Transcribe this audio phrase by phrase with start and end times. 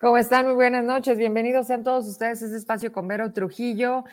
[0.00, 0.46] ¿Cómo están?
[0.46, 1.18] Muy buenas noches.
[1.18, 4.04] Bienvenidos sean todos ustedes a este espacio con Vero Trujillo.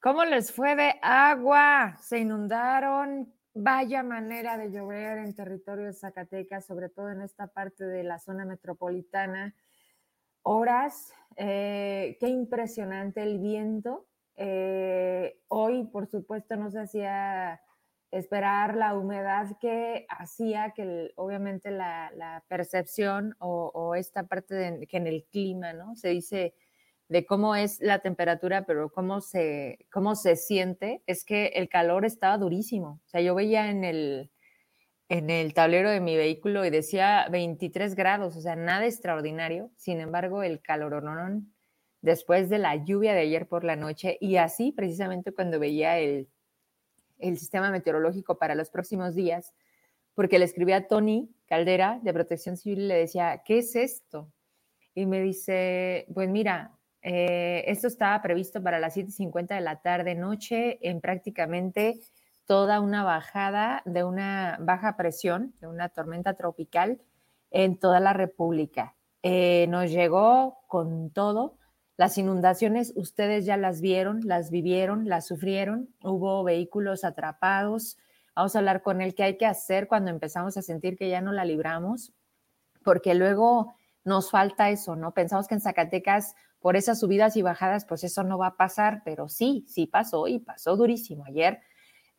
[0.00, 1.96] ¿Cómo les fue de agua?
[2.00, 3.32] ¿Se inundaron?
[3.54, 8.18] Vaya manera de llover en territorio de Zacatecas, sobre todo en esta parte de la
[8.18, 9.54] zona metropolitana.
[10.42, 14.08] Horas, eh, qué impresionante el viento.
[14.34, 17.60] Eh, hoy, por supuesto, no se hacía
[18.10, 25.06] esperar la humedad que hacía que obviamente la, percepción o, esta parte de, que en
[25.06, 25.94] el clima, ¿no?
[25.96, 26.54] Se dice
[27.08, 32.04] de cómo es la temperatura, pero cómo se, cómo se siente, es que el calor
[32.04, 33.00] estaba durísimo.
[33.06, 34.30] O sea, yo veía en el,
[35.08, 39.70] en el tablero de mi vehículo y decía 23 grados, o sea, nada extraordinario.
[39.76, 41.54] Sin embargo, el calorón
[42.02, 46.28] después de la lluvia de ayer por la noche y así precisamente cuando veía el,
[47.18, 49.54] el sistema meteorológico para los próximos días,
[50.14, 54.32] porque le escribí a Tony Caldera de Protección Civil y le decía, ¿qué es esto?
[54.94, 60.14] Y me dice, pues mira, eh, esto estaba previsto para las 7.50 de la tarde
[60.14, 62.00] noche en prácticamente
[62.46, 67.00] toda una bajada de una baja presión, de una tormenta tropical
[67.50, 68.96] en toda la República.
[69.22, 71.58] Eh, nos llegó con todo.
[71.98, 75.88] Las inundaciones, ustedes ya las vieron, las vivieron, las sufrieron.
[76.00, 77.98] Hubo vehículos atrapados.
[78.36, 81.20] Vamos a hablar con él qué hay que hacer cuando empezamos a sentir que ya
[81.20, 82.12] no la libramos,
[82.84, 85.12] porque luego nos falta eso, ¿no?
[85.12, 89.02] Pensamos que en Zacatecas por esas subidas y bajadas, pues eso no va a pasar,
[89.04, 91.24] pero sí, sí pasó y pasó durísimo.
[91.24, 91.58] Ayer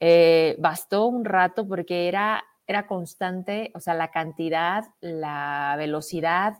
[0.02, 6.58] eh, bastó un rato porque era, era constante, o sea, la cantidad, la velocidad,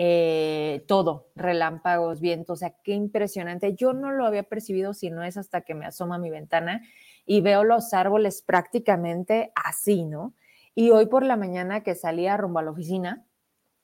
[0.00, 3.74] eh, todo, relámpagos, vientos, o sea, qué impresionante.
[3.74, 6.82] Yo no lo había percibido si no es hasta que me asoma a mi ventana
[7.26, 10.34] y veo los árboles prácticamente así, ¿no?
[10.76, 13.26] Y hoy por la mañana que salía rumbo a la oficina,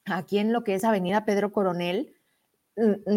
[0.05, 2.14] aquí en lo que es Avenida Pedro Coronel,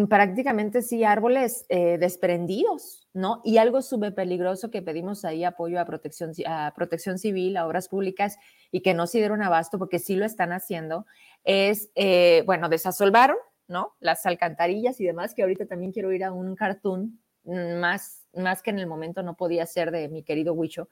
[0.08, 3.40] prácticamente sí árboles eh, desprendidos, ¿no?
[3.44, 7.88] Y algo súper peligroso que pedimos ahí apoyo a protección, a protección civil, a obras
[7.88, 8.38] públicas
[8.70, 11.06] y que no se dieron abasto porque sí lo están haciendo,
[11.42, 13.36] es, eh, bueno, desasolvaron,
[13.66, 13.96] ¿no?
[13.98, 18.62] Las alcantarillas y demás, que ahorita también quiero ir a un cartoon, mm, más, más
[18.62, 20.88] que en el momento no podía ser de mi querido Huicho,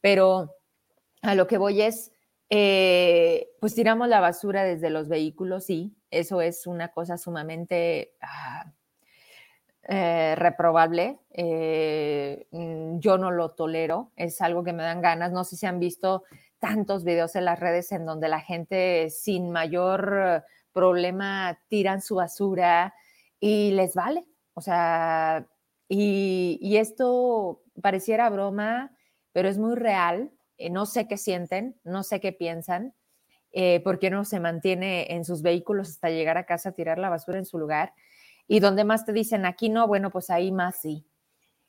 [0.00, 0.54] pero
[1.20, 2.12] a lo que voy es,
[2.48, 8.72] eh, pues tiramos la basura desde los vehículos, sí, eso es una cosa sumamente ah,
[9.82, 11.20] eh, reprobable.
[11.30, 15.32] Eh, mm, yo no lo tolero, es algo que me dan ganas.
[15.32, 16.24] No sé si han visto
[16.58, 22.94] tantos videos en las redes en donde la gente sin mayor problema tiran su basura
[23.40, 24.24] y les vale.
[24.54, 25.46] O sea,
[25.88, 28.92] y, y esto pareciera broma,
[29.32, 32.94] pero es muy real eh, no sé qué sienten, no sé qué piensan,
[33.52, 36.98] eh, por qué no se mantiene en sus vehículos hasta llegar a casa a tirar
[36.98, 37.94] la basura en su lugar.
[38.46, 41.06] Y donde más te dicen aquí no, bueno, pues ahí más sí.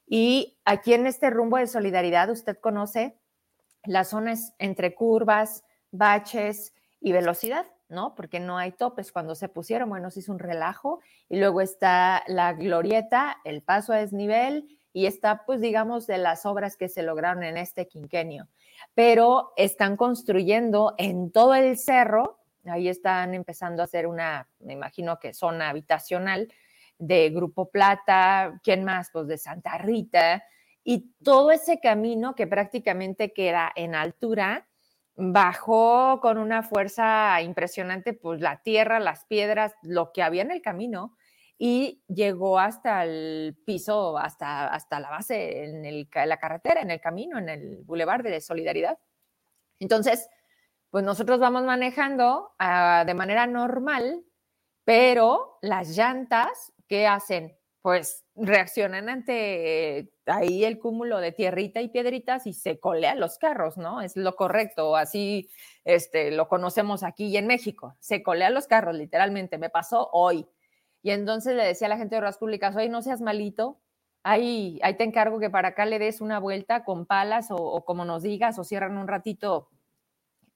[0.06, 3.18] Y aquí en este rumbo de solidaridad, usted conoce
[3.84, 8.16] las zonas entre curvas, baches y velocidad, ¿no?
[8.16, 9.12] Porque no hay topes.
[9.12, 11.02] Cuando se pusieron, bueno, se hizo un relajo.
[11.30, 16.46] Y luego está la glorieta, el paso a desnivel y está, pues, digamos, de las
[16.46, 18.48] obras que se lograron en este quinquenio
[18.94, 25.20] pero están construyendo en todo el cerro, ahí están empezando a hacer una, me imagino
[25.20, 26.52] que zona habitacional
[26.98, 29.10] de Grupo Plata, ¿quién más?
[29.12, 30.44] Pues de Santa Rita,
[30.84, 34.68] y todo ese camino que prácticamente queda en altura,
[35.16, 40.62] bajó con una fuerza impresionante, pues la tierra, las piedras, lo que había en el
[40.62, 41.18] camino,
[41.58, 47.38] y llegó hasta el piso, hasta, hasta la base, en, la carretera, en el camino,
[47.40, 49.00] en el bulevar de Solidaridad.
[49.80, 50.30] Entonces,
[50.92, 54.24] pues nosotros vamos manejando ah, de manera normal,
[54.84, 57.58] pero las llantas, ¿qué hacen?
[57.82, 63.78] Pues reaccionan ante ahí el cúmulo de tierrita y piedritas y se colean los carros,
[63.78, 64.02] ¿no?
[64.02, 65.50] Es lo correcto, así
[65.86, 67.96] este, lo conocemos aquí y en México.
[68.00, 69.58] Se colean los carros, literalmente.
[69.58, 70.48] Me pasó hoy
[71.02, 73.80] y entonces le decía a la gente de obras públicas, oye, no seas malito,
[74.24, 78.06] ahí, ahí te encargo que para acá le des una vuelta con palas o, como
[78.06, 79.70] nos digas, o cierran un ratito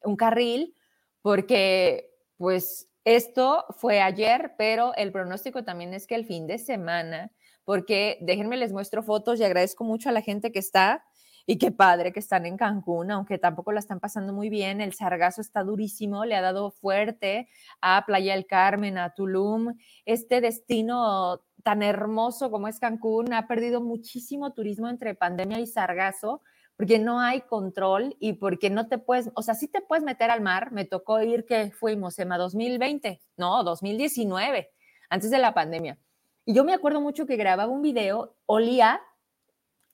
[0.04, 0.76] un carril,
[1.22, 7.32] porque pues esto fue ayer, pero el pronóstico también es que el fin de semana,
[7.64, 11.06] porque déjenme les muestro fotos y agradezco mucho a la gente que está
[11.46, 14.82] y qué padre que están en Cancún, aunque tampoco la están pasando muy bien.
[14.82, 17.50] El sargazo está durísimo, le ha dado fuerte
[17.82, 19.76] a Playa del Carmen, a Tulum.
[20.06, 26.42] Este destino tan hermoso como es Cancún ha perdido muchísimo turismo entre pandemia y sargazo
[26.76, 30.32] porque no hay control y porque no te puedes, o sea, sí te puedes meter
[30.32, 30.72] al mar.
[30.72, 34.72] Me tocó ir que fuimos, Emma, 2020, no, 2019
[35.10, 36.00] antes de la pandemia.
[36.46, 39.00] Y yo me acuerdo mucho que grababa un video, olía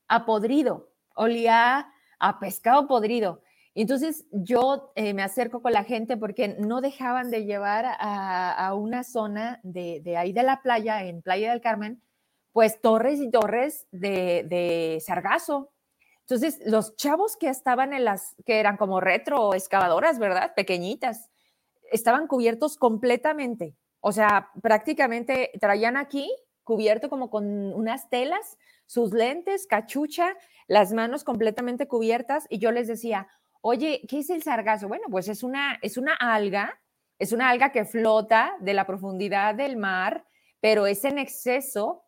[0.08, 3.42] a podrido, olía a pescado podrido.
[3.76, 9.04] Entonces yo eh, me acerco con la gente porque no dejaban de llevar a, una
[9.04, 12.02] zona de, ahí de la playa, en Playa del Carmen,
[12.54, 15.72] pues torres y torres de, de sargazo.
[16.22, 20.54] Entonces, los chavos que estaban en las, que eran como retro excavadoras, ¿verdad?
[20.56, 21.30] Pequeñitas,
[21.92, 23.76] estaban cubiertos completamente.
[24.00, 26.32] O sea, prácticamente traían aquí
[26.68, 30.36] cubierto como con unas telas, sus lentes, cachucha,
[30.68, 33.28] las manos completamente cubiertas y yo les decía,
[33.62, 34.88] oye, ¿qué es el sargazo?
[34.88, 36.80] Bueno, pues es una, es una alga,
[37.20, 40.26] es una alga que flota de la profundidad del mar,
[40.60, 42.04] pero es en exceso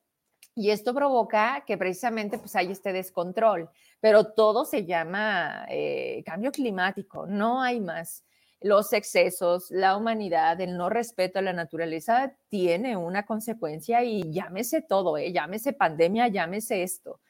[0.56, 3.70] y esto provoca que precisamente pues hay este descontrol,
[4.02, 8.26] pero todo se llama eh, cambio climático, no hay más.
[8.62, 14.82] Los excesos, la humanidad, el no respeto a la naturaleza tiene una consecuencia y llámese
[14.82, 15.32] todo, ¿eh?
[15.32, 17.22] llámese pandemia, llámese esto.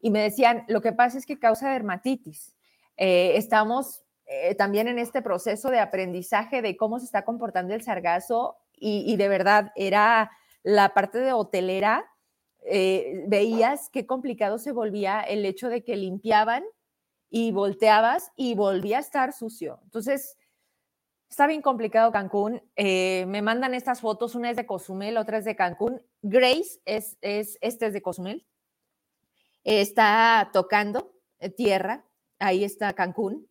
[0.00, 2.54] Y me decían, lo que pasa es que causa dermatitis.
[2.96, 7.82] Eh, estamos eh, también en este proceso de aprendizaje de cómo se está comportando el
[7.82, 10.30] sargazo y, de verdad era
[10.62, 12.06] la parte de hotelera
[12.64, 16.64] eh, veías qué complicado se volvía el hecho de que limpiaban
[17.28, 19.80] y volteabas y volvía a estar sucio.
[19.84, 20.38] Entonces,
[21.28, 22.62] está bien complicado Cancún.
[22.76, 26.02] Me mandan estas fotos, una es de Cozumel, otra es de Cancún.
[26.22, 28.46] Grace es, es este es de Cozumel.
[29.64, 32.04] Está tocando eh, tierra,
[32.38, 33.48] ahí está Cancún.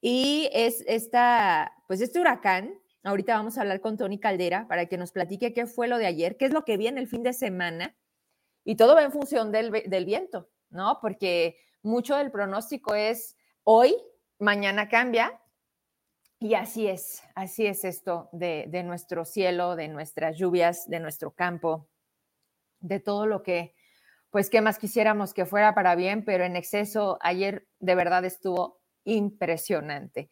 [0.00, 4.98] Y es esta, pues este huracán, ahorita vamos a hablar con Tony Caldera para que
[4.98, 7.22] nos platique qué fue lo de ayer, qué es lo que vi en el fin
[7.22, 7.96] de semana
[8.64, 9.70] y todo va en función del,
[10.04, 10.98] viento, ¿no?
[11.00, 13.94] Porque mucho del pronóstico es hoy,
[14.38, 15.40] mañana cambia,
[16.38, 21.30] y así es, así es esto de, de, nuestro cielo, de nuestras lluvias, de nuestro
[21.30, 21.88] campo,
[22.80, 23.73] de todo lo que,
[24.34, 26.24] pues, ¿qué más quisiéramos que fuera para bien?
[26.24, 30.28] Pero en exceso, ayer de verdad estuvo impresionante.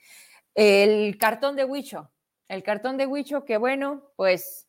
[0.57, 2.11] El cartón de Huicho,
[2.49, 4.67] el cartón de Huicho, que bueno, pues,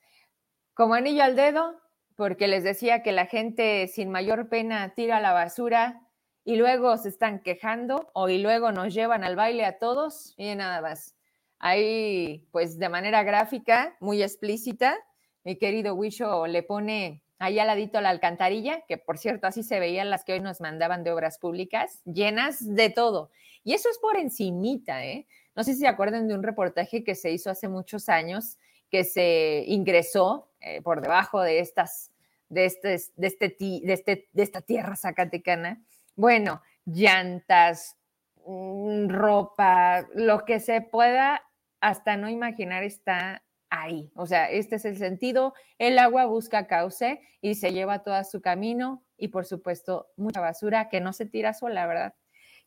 [0.75, 1.81] como anillo al dedo,
[2.15, 6.07] porque les decía que la gente sin mayor pena tira la basura
[6.43, 10.53] y luego se están quejando o y luego nos llevan al baile a todos y
[10.53, 11.15] nada más.
[11.57, 14.95] Ahí, pues de manera gráfica, muy explícita,
[15.43, 19.79] mi querido Wisho le pone ahí al ladito la alcantarilla, que por cierto así se
[19.79, 23.31] veían las que hoy nos mandaban de obras públicas, llenas de todo.
[23.63, 25.27] Y eso es por encimita, ¿eh?
[25.55, 28.57] No sé si se acuerdan de un reportaje que se hizo hace muchos años
[28.89, 32.11] que se ingresó eh, por debajo de estas,
[32.49, 35.81] de, este, de, este, de, este, de esta tierra zacatecana.
[36.15, 37.97] Bueno, llantas,
[38.45, 41.41] mm, ropa, lo que se pueda
[41.81, 43.43] hasta no imaginar está
[43.73, 44.11] ahí.
[44.15, 45.53] O sea, este es el sentido.
[45.77, 50.89] El agua busca cauce y se lleva todo su camino y por supuesto mucha basura
[50.89, 52.13] que no se tira sola, ¿verdad?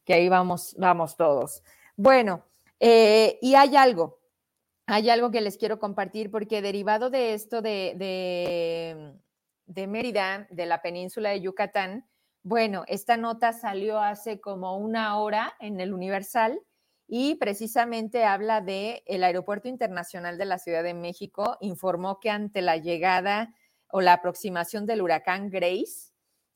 [0.04, 1.62] Que ahí vamos, vamos todos.
[1.96, 2.44] Bueno,
[2.80, 4.18] eh, y hay algo,
[4.86, 7.94] hay algo que les quiero compartir porque derivado de esto de,
[9.66, 12.08] de, Mérida, de la península de Yucatán,
[12.42, 16.60] bueno, esta nota salió hace como una hora en el Universal
[17.08, 22.62] y precisamente habla de el Aeropuerto Internacional de la Ciudad de México informó que ante
[22.62, 23.54] la llegada
[23.88, 26.12] o la aproximación del huracán Grace,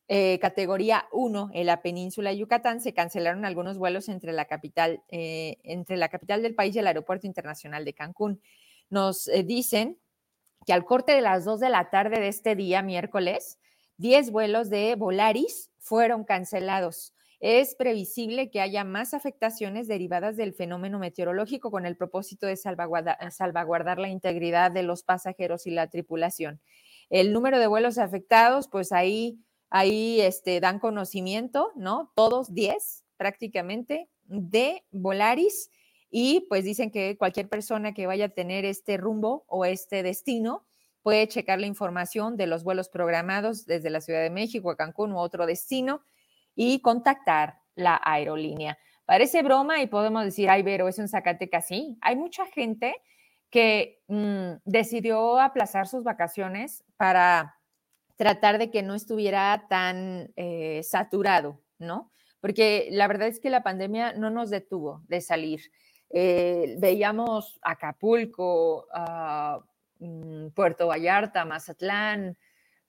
[0.09, 5.05] eh, categoría 1 en la península de Yucatán, se cancelaron algunos vuelos entre la capital,
[5.09, 8.43] eh, entre la capital del país y el Aeropuerto Internacional de Cancún.
[8.89, 9.99] Nos eh, dicen
[10.67, 13.61] que al corte de las 2 de la tarde de este día, miércoles,
[13.99, 17.15] 10 vuelos de Volaris fueron cancelados.
[17.41, 23.99] Es previsible que haya más afectaciones derivadas del fenómeno meteorológico con el propósito de salvaguardar
[23.99, 26.61] la integridad de los pasajeros y la tripulación.
[27.09, 32.13] El número de vuelos afectados, pues ahí Ahí este, dan conocimiento, ¿no?
[32.17, 35.71] Todos 10 prácticamente de Volaris
[36.11, 40.67] y pues dicen que cualquier persona que vaya a tener este rumbo o este destino
[41.03, 45.13] puede checar la información de los vuelos programados desde la Ciudad de México a Cancún
[45.13, 46.03] u otro destino
[46.55, 48.79] y contactar la aerolínea.
[49.05, 51.67] Parece broma y podemos decir, ay, pero es un Zacatecas.
[51.67, 52.95] Sí, hay mucha gente
[53.51, 57.57] que mm, decidió aplazar sus vacaciones para
[58.17, 62.13] tratar de que no estuviera tan eh, saturado, ¿no?
[62.41, 65.73] Porque la verdad es que la pandemia no nos detuvo de salir.
[66.11, 72.37] Eh, veíamos Acapulco, uh, Puerto Vallarta, Mazatlán,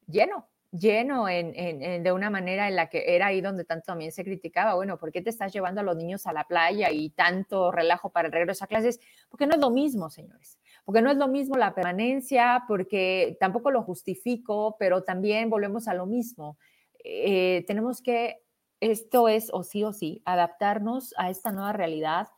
[0.07, 4.23] lleno, lleno en, de una manera en la que era ahí donde tanto también se
[4.23, 7.71] criticaba, bueno, ¿por qué te estás llevando a los niños a la playa y tanto
[7.71, 8.99] relajo para el regreso a clases?
[9.29, 13.71] Porque no es lo mismo, señores porque no es lo mismo la permanencia, porque tampoco
[13.71, 16.57] lo justifico, pero también volvemos a lo mismo.
[17.03, 18.43] Eh, tenemos que,
[18.79, 22.29] esto es o sí o sí, adaptarnos a esta nueva realidad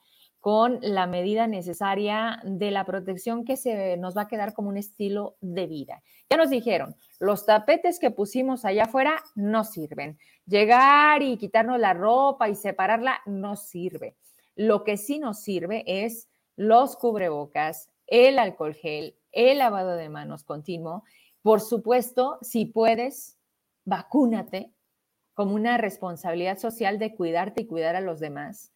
[0.43, 4.75] con la medida necesaria de la protección que se nos va a quedar como un
[4.75, 6.03] estilo de vida.
[6.29, 10.19] Ya nos dijeron, los tapetes que pusimos allá afuera no sirven.
[10.45, 14.17] Llegar y quitarnos la ropa y separarla no sirve.
[14.57, 20.43] Lo que sí nos sirve es los cubrebocas, el alcohol gel, el lavado de manos
[20.43, 21.05] continuo.
[21.41, 23.37] Por supuesto, si puedes,
[23.85, 24.73] vacúnate
[25.35, 28.73] como una responsabilidad social de cuidarte y cuidar a los demás.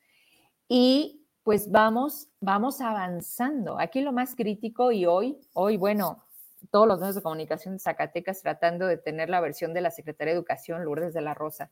[0.69, 3.79] Y pues vamos, vamos avanzando.
[3.79, 6.25] Aquí lo más crítico y hoy, hoy, bueno,
[6.71, 10.33] todos los medios de comunicación de Zacatecas tratando de tener la versión de la Secretaría
[10.33, 11.71] de Educación, Lourdes de la Rosa,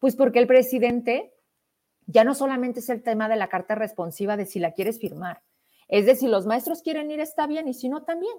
[0.00, 1.32] pues porque el presidente
[2.06, 5.40] ya no solamente es el tema de la carta responsiva de si la quieres firmar,
[5.86, 8.34] es de si los maestros quieren ir está bien y si no también.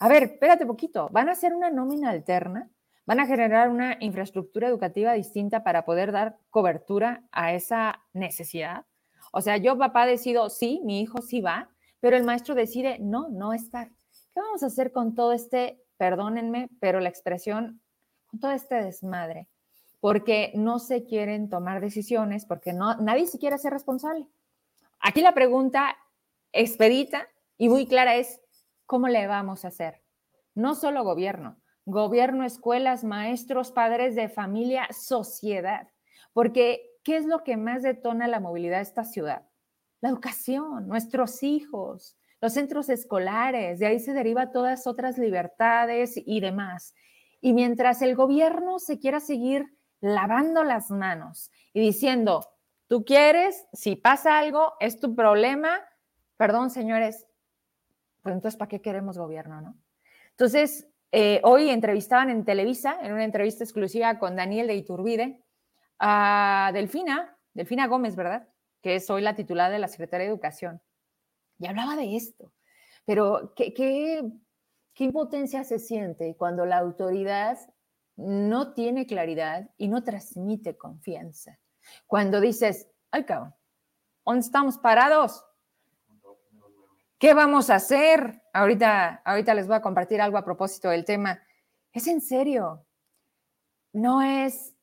[0.00, 2.68] A ver, espérate poquito, van a hacer una nómina alterna,
[3.06, 8.84] van a generar una infraestructura educativa distinta para poder dar cobertura a esa necesidad.
[9.36, 13.28] O sea, yo papá decido, sí, mi hijo sí va, pero el maestro decide, no,
[13.30, 13.88] no estar.
[14.32, 17.80] ¿Qué vamos a hacer con todo este, perdónenme, pero la expresión,
[18.28, 19.48] con todo este desmadre?
[19.98, 24.28] Porque no se quieren tomar decisiones, porque no, nadie se quiere hacer responsable.
[25.00, 25.96] Aquí la pregunta
[26.52, 27.26] expedita
[27.58, 28.40] y muy clara es,
[28.86, 30.00] ¿cómo le vamos a hacer?
[30.54, 35.88] No solo gobierno, gobierno, escuelas, maestros, padres de familia, sociedad,
[36.32, 39.46] porque ¿qué es lo que más detona la movilidad de esta ciudad?
[40.00, 46.40] La educación, nuestros hijos, los centros escolares, de ahí se deriva todas otras libertades y
[46.40, 46.94] demás.
[47.40, 52.46] Y mientras el gobierno se quiera seguir lavando las manos y diciendo,
[52.88, 55.80] tú quieres, si pasa algo, es tu problema,
[56.36, 57.26] perdón, señores,
[58.22, 59.76] pues entonces, ¿para qué queremos gobierno, no?
[60.30, 65.43] Entonces, eh, hoy entrevistaban en Televisa, en una entrevista exclusiva con Daniel de Iturbide,
[65.98, 68.48] a Delfina, Delfina Gómez, ¿verdad?
[68.82, 70.82] Que es hoy la titular de la Secretaría de Educación.
[71.58, 72.52] Y hablaba de esto.
[73.04, 74.22] Pero ¿qué, qué,
[74.94, 77.58] qué impotencia se siente cuando la autoridad
[78.16, 81.58] no tiene claridad y no transmite confianza.
[82.06, 83.54] Cuando dices, ay cabrón,
[84.24, 85.44] ¿dónde estamos parados?
[87.18, 88.42] ¿Qué vamos a hacer?
[88.52, 91.40] Ahorita, ahorita les voy a compartir algo a propósito del tema.
[91.92, 92.84] Es en serio.
[93.92, 94.73] No es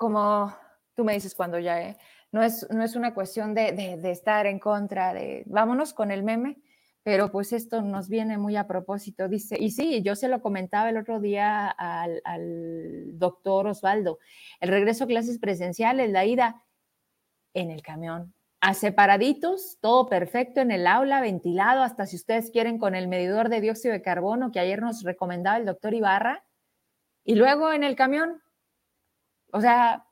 [0.00, 0.56] como
[0.94, 1.98] tú me dices cuando ya, ¿eh?
[2.32, 6.56] no, es, no es una cuestión de, estar en contra de, vámonos con el meme,
[7.02, 10.88] pero pues esto nos viene muy a propósito, dice, y sí, yo se lo comentaba
[10.88, 14.20] el otro día al, al doctor Osvaldo,
[14.60, 16.64] el regreso a clases presenciales, la ida
[17.52, 22.78] en el camión, a separaditos, todo perfecto en el aula, ventilado, hasta si ustedes quieren
[22.78, 26.42] con el medidor de dióxido de carbono que ayer nos recomendaba el doctor Ibarra,
[27.22, 28.40] y luego en el camión,
[29.52, 30.06] o sea,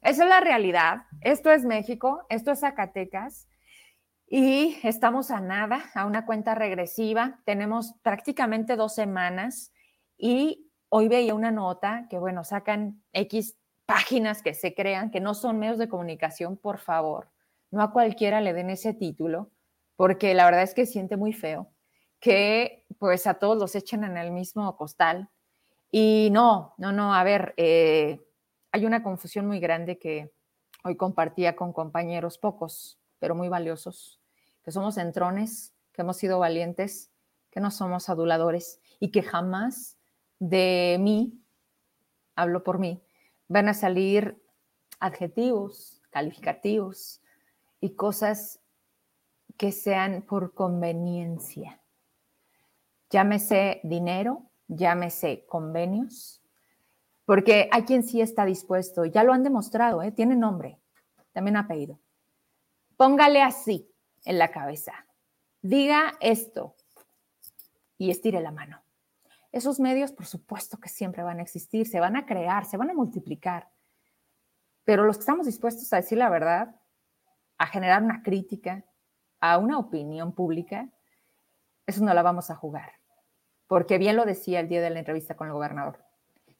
[0.00, 1.04] esa es la realidad.
[1.20, 3.48] Esto es México, esto es Zacatecas
[4.26, 7.40] y estamos a nada, a una cuenta regresiva.
[7.44, 9.72] Tenemos prácticamente dos semanas
[10.16, 15.34] y hoy veía una nota que, bueno, sacan X páginas que se crean, que no
[15.34, 17.30] son medios de comunicación, por favor.
[17.70, 19.50] No a cualquiera le den ese título,
[19.96, 21.70] porque la verdad es que siente muy feo
[22.24, 25.28] que pues a todos los echen en el mismo costal.
[25.90, 28.18] Y no, no, no, a ver, eh,
[28.74, 30.32] hay una confusión muy grande que
[30.82, 34.20] hoy compartía con compañeros pocos, pero muy valiosos,
[34.64, 37.12] que somos entrones, que hemos sido valientes,
[37.52, 39.96] que no somos aduladores y que jamás
[40.40, 41.40] de mí,
[42.34, 43.00] hablo por mí,
[43.46, 44.42] van a salir
[44.98, 47.22] adjetivos, calificativos
[47.80, 48.58] y cosas
[49.56, 51.80] que sean por conveniencia.
[53.08, 56.43] Llámese dinero, llámese convenios,
[57.24, 60.12] porque hay quien sí está dispuesto, ya lo han demostrado, ¿eh?
[60.12, 60.78] tiene nombre,
[61.32, 61.98] también apellido.
[62.96, 63.90] Póngale así
[64.24, 65.06] en la cabeza,
[65.62, 66.76] diga esto
[67.96, 68.82] y estire la mano.
[69.52, 72.90] Esos medios, por supuesto que siempre van a existir, se van a crear, se van
[72.90, 73.70] a multiplicar,
[74.84, 76.76] pero los que estamos dispuestos a decir la verdad,
[77.56, 78.84] a generar una crítica,
[79.40, 80.90] a una opinión pública,
[81.86, 82.92] eso no la vamos a jugar,
[83.66, 86.03] porque bien lo decía el día de la entrevista con el gobernador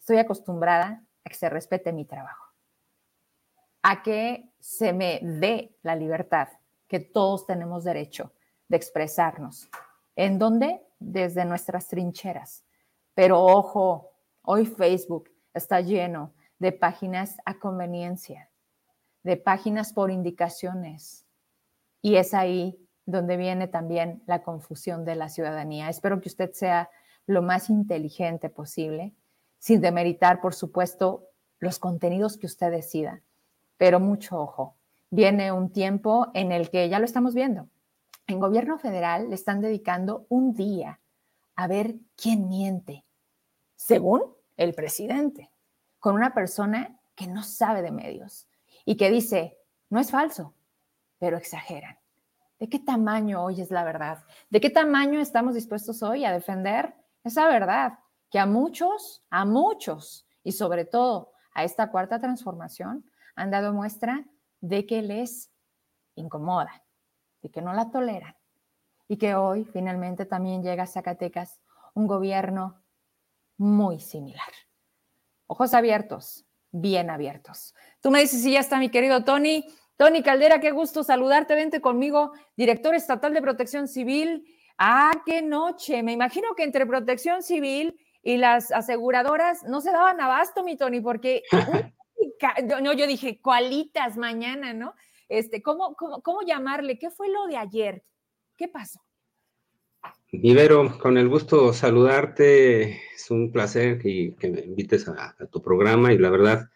[0.04, 2.52] estoy acostumbrada a que se respete mi trabajo,
[3.80, 6.48] a que se me dé la libertad
[6.86, 8.30] que todos tenemos derecho
[8.68, 9.70] de expresarnos.
[10.14, 10.82] ¿En dónde?
[10.98, 12.64] Desde nuestras trincheras.
[13.14, 14.10] Pero ojo,
[14.42, 18.50] hoy Facebook está lleno de páginas a conveniencia,
[19.22, 21.24] de páginas por indicaciones.
[22.02, 25.88] Y es ahí donde viene también la confusión de la ciudadanía.
[25.88, 26.90] Espero que usted sea
[27.24, 29.14] lo más inteligente posible,
[29.64, 33.22] sin demeritar, por supuesto, los contenidos que usted decida.
[33.78, 34.76] Pero mucho ojo,
[35.08, 37.70] viene un tiempo en el que ya lo estamos viendo.
[38.26, 41.00] En gobierno federal le están dedicando un día
[41.56, 43.06] a ver quién miente,
[43.74, 45.50] según el presidente,
[45.98, 48.46] con una persona que no sabe de medios
[48.84, 49.56] y que dice,
[49.88, 50.52] no es falso,
[51.18, 51.96] pero exageran.
[52.58, 54.24] ¿De qué tamaño hoy es la verdad?
[54.50, 56.92] ¿De qué tamaño estamos dispuestos hoy a defender
[57.24, 58.00] esa verdad
[58.34, 64.24] que a muchos, a muchos, y sobre todo a esta cuarta transformación, han dado muestra
[64.60, 65.52] de que les
[66.16, 66.82] incomoda,
[67.42, 68.34] de que no la toleran
[69.06, 71.60] y que hoy finalmente también llega a Zacatecas
[71.94, 72.82] un gobierno
[73.56, 74.50] muy similar.
[75.46, 77.72] Ojos abiertos, bien abiertos.
[78.00, 79.64] Tú me dices si ya está mi querido Tony.
[79.96, 81.54] Tony Caldera, qué gusto saludarte.
[81.54, 84.44] Vente conmigo, director estatal de protección civil.
[84.76, 86.02] Ah, qué noche.
[86.02, 91.00] Me imagino que entre protección civil y las aseguradoras no se daban abasto, mi Tony,
[91.00, 91.42] porque
[92.82, 94.94] no, yo dije, cualitas mañana, ¿no?
[95.28, 96.98] Este, ¿cómo, cómo, cómo llamarle?
[96.98, 98.02] ¿Qué fue lo de ayer?
[98.56, 99.00] ¿Qué pasó?
[100.30, 103.00] Ibero, con el gusto saludarte.
[103.14, 106.70] Es un placer que, que me invites a, tu programa y la verdad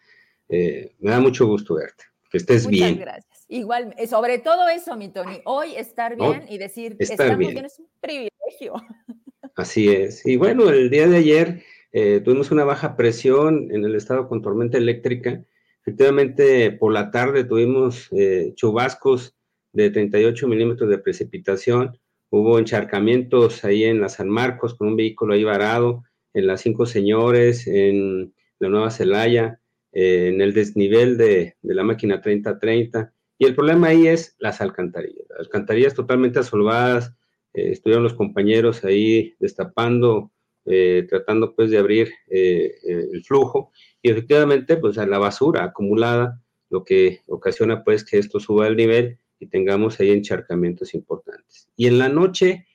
[0.47, 2.05] eh, me da mucho gusto verte.
[2.29, 2.91] Que estés bien.
[2.91, 3.45] Muchas gracias.
[3.47, 7.65] Igual, eh, sobre todo eso, mi Tony, hoy estar bien y decir estamos bien.
[7.65, 8.73] es un privilegio.
[9.59, 10.25] Así es.
[10.25, 14.41] Y bueno, el día de ayer eh, tuvimos una baja presión en el estado con
[14.41, 15.43] tormenta eléctrica.
[15.81, 18.09] Efectivamente, por la tarde tuvimos
[18.55, 19.35] chubascos
[19.73, 21.99] de 38 milímetros de precipitación
[22.31, 26.03] Hubo encharcamientos ahí en la San Marcos con un vehículo ahí varado,
[26.33, 29.59] en las Cinco Señores, en la Nueva Celaya,
[29.91, 33.11] eh, en el desnivel de, la máquina 3030.
[33.39, 35.25] Y el problema ahí es las alcantarillas.
[35.39, 37.15] alcantarillas totalmente asolvadas.
[37.53, 40.31] Eh, estuvieron los compañeros ahí destapando,
[40.65, 43.71] eh, tratando pues de abrir el flujo.
[44.01, 49.17] Y efectivamente, pues la basura acumulada, lo que ocasiona pues que esto suba el nivel
[49.39, 51.67] y tengamos ahí encharcamientos importantes.
[51.75, 52.67] Y en la noche,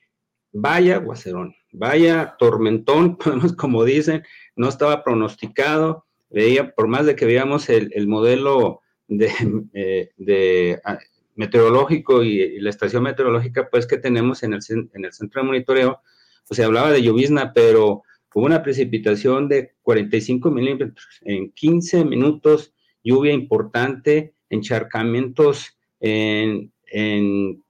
[0.51, 3.17] vaya guacerón, vaya tormentón,
[3.57, 4.23] como dicen,
[4.55, 9.29] no estaba pronosticado, veía, por más de que veamos el, modelo de,
[10.27, 10.99] eh, ah,
[11.35, 14.61] meteorológico y, la estación meteorológica, pues que tenemos en el,
[14.93, 16.01] en el centro de monitoreo,
[16.47, 22.73] pues se hablaba de llovizna, pero hubo una precipitación de 45 milímetros en 15 minutos,
[23.03, 27.63] lluvia importante, encharcamientos en, en,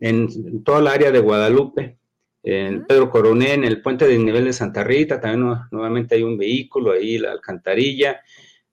[0.00, 1.98] en toda el área de Guadalupe,
[2.42, 6.38] en Pedro Coroné, en el puente de nivel de Santa Rita, también nuevamente hay un
[6.38, 8.20] vehículo ahí, la alcantarilla,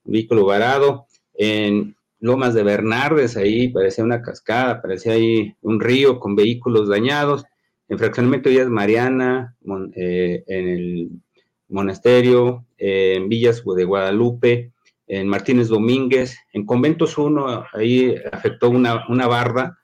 [0.05, 6.19] un vehículo varado, en Lomas de Bernardes, ahí parecía una cascada, parecía ahí un río
[6.19, 7.45] con vehículos dañados,
[7.89, 9.55] en fraccionamiento Villas Mariana,
[9.95, 11.09] eh, en el
[11.69, 14.71] monasterio, en Villas de Guadalupe,
[15.07, 19.79] en Martínez Domínguez, en Conventos 1, ahí afectó una, barda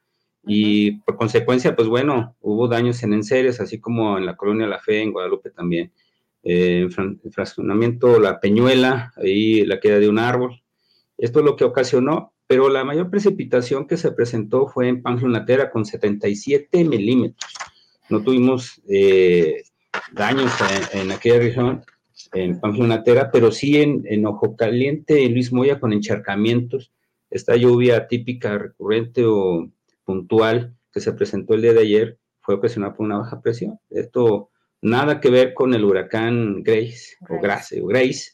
[0.45, 4.79] y por consecuencia, pues bueno, hubo daños en enseres, así como en la colonia La
[4.79, 5.91] Fe, en Guadalupe también.
[6.45, 10.61] Eh, en fraccionamiento La Peñuela, ahí la queda de un árbol.
[11.17, 15.71] Esto es lo que ocasionó, pero la mayor precipitación que se presentó fue en Panflonatera
[15.71, 17.53] con 77 milímetros.
[18.09, 19.63] No tuvimos eh,
[20.11, 20.51] daños
[20.93, 21.83] en, en aquella región
[22.33, 26.91] en Pamplonatera, pero sí en, Ojo Caliente, Luis Moya, con encharcamientos.
[27.29, 29.69] Esta lluvia típica, recurrente o
[30.03, 33.79] puntual que se presentó el día de ayer fue ocasionada por una baja presión.
[33.89, 34.49] Esto
[34.81, 38.33] nada que ver con el huracán Grace, o Grace, o Grace,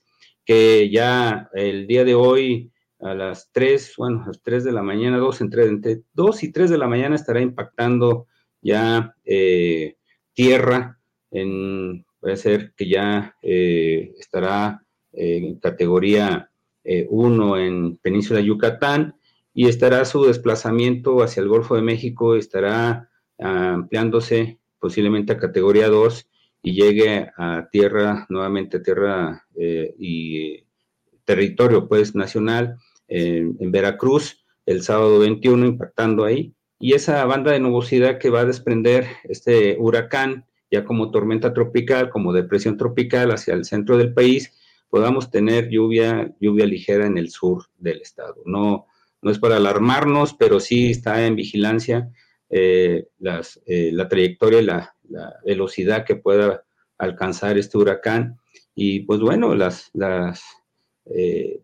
[0.50, 4.82] que ya el día de hoy a las 3, bueno, a las 3 de la
[4.82, 8.26] mañana, 2 entre, 2 y 3 de la mañana estará impactando
[8.60, 9.98] ya eh,
[10.34, 14.84] tierra en puede ser que ya eh, estará
[15.14, 16.50] eh, en categoría
[16.84, 19.18] 1 eh, en Península Yucatán
[19.54, 23.08] y estará su desplazamiento hacia el Golfo de México, estará
[23.38, 26.28] ampliándose posiblemente a categoría 2
[26.62, 30.64] y llegue a tierra, nuevamente a tierra y
[31.26, 38.20] territorio pues nacional en Veracruz el sábado 21 impactando ahí y esa banda de nubosidad
[38.20, 43.66] que va a desprender este huracán ya como tormenta tropical, como depresión tropical hacia el
[43.66, 44.54] centro del país,
[44.90, 48.36] podamos tener lluvia, lluvia ligera en el sur del estado.
[48.46, 48.86] No,
[49.22, 52.12] no es para alarmarnos, pero sí está en vigilancia
[52.50, 53.08] eh,
[53.66, 54.96] eh, la trayectoria y la,
[55.46, 56.64] velocidad que pueda
[56.98, 58.38] alcanzar este huracán.
[58.76, 60.42] Y pues bueno, las, las
[61.06, 61.62] eh,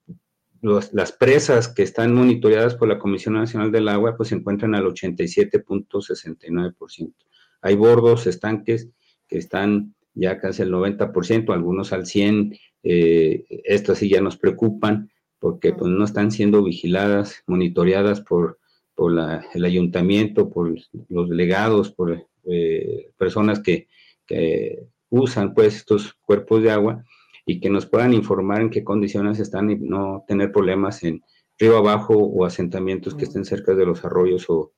[0.62, 4.86] las presas que están monitoreadas por la Comisión Nacional del Agua, pues se encuentran al
[4.86, 7.14] 87.69%.
[7.62, 8.90] Hay bordos, estanques
[9.28, 15.12] que están ya casi al 90%, algunos al 100%, eh, estas sí ya nos preocupan
[15.40, 18.60] porque pues, no están siendo vigiladas, monitoreadas por,
[18.96, 19.14] por
[19.54, 20.74] el ayuntamiento, por
[21.10, 23.88] los delegados, por eh, personas que,
[24.26, 27.04] que, usan pues estos cuerpos de agua
[27.46, 31.22] y que nos puedan informar en qué condiciones están y no tener problemas en
[31.58, 34.72] río abajo o asentamientos que estén cerca de los arroyos o,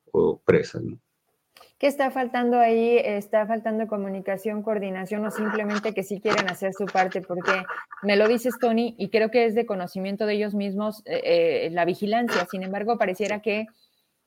[0.46, 0.82] presas.
[1.78, 2.98] ¿Qué está faltando ahí?
[2.98, 7.22] ¿Está faltando comunicación, coordinación o simplemente que sí quieren hacer su parte?
[7.22, 7.52] Porque
[8.02, 11.70] me lo dices, Tony, y creo que es de conocimiento de ellos mismos eh, eh,
[11.72, 12.48] la vigilancia.
[12.50, 13.68] Sin embargo, pareciera que,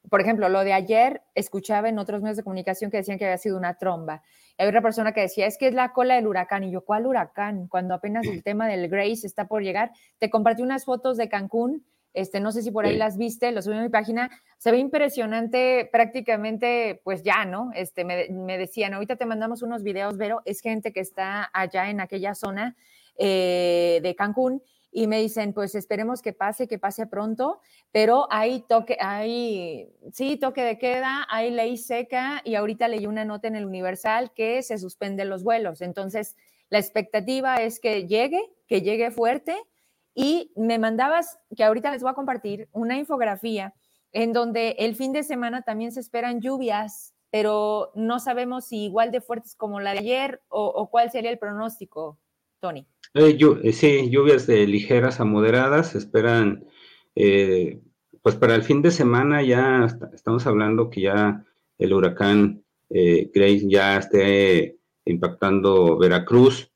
[0.08, 3.38] por ejemplo, lo de ayer, escuchaba en otros medios de comunicación que decían que había
[3.38, 4.22] sido una tromba.
[4.58, 6.64] Hay otra persona que decía, es que es la cola del huracán.
[6.64, 7.68] Y yo, ¿cuál huracán?
[7.68, 9.90] Cuando apenas el tema del Grace está por llegar.
[10.18, 13.62] Te compartí unas fotos de Cancún este, no sé si por ahí las viste, lo
[13.62, 14.30] subí a mi página.
[14.58, 17.70] Se ve impresionante prácticamente, pues ya, ¿no?
[17.74, 21.88] Este, me, me, decían, ahorita te mandamos unos videos, pero es gente que está allá
[21.88, 22.76] en aquella zona
[23.16, 27.60] eh, de Cancún y me dicen, pues esperemos que pase, que pase pronto,
[27.92, 33.24] pero hay toque, hay, sí, toque de queda, hay ley seca y ahorita leí una
[33.24, 35.80] nota en el Universal que se suspenden los vuelos.
[35.80, 36.36] Entonces,
[36.70, 39.56] la expectativa es que llegue, que llegue fuerte
[40.14, 43.74] y me mandabas, que ahorita les voy a compartir, una infografía
[44.12, 49.10] en donde el fin de semana también se esperan lluvias, pero no sabemos si igual
[49.10, 52.18] de fuertes como la de ayer o, cuál sería el pronóstico,
[52.60, 52.86] Tony.
[53.14, 56.66] Eh, eh, sí, lluvias de ligeras a moderadas, esperan,
[57.16, 57.80] eh,
[58.22, 61.44] pues para el fin de semana ya estamos hablando que ya
[61.78, 66.70] el huracán Grace ya esté impactando Veracruz,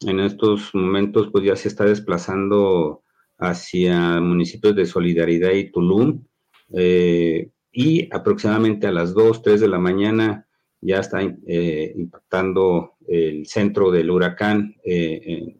[0.00, 3.02] en estos momentos pues ya se está desplazando
[3.38, 6.24] hacia municipios de Solidaridad y Tulum
[6.72, 10.46] eh, y aproximadamente a las 2, 3 de la mañana
[10.80, 15.56] ya está eh, impactando el centro del huracán eh,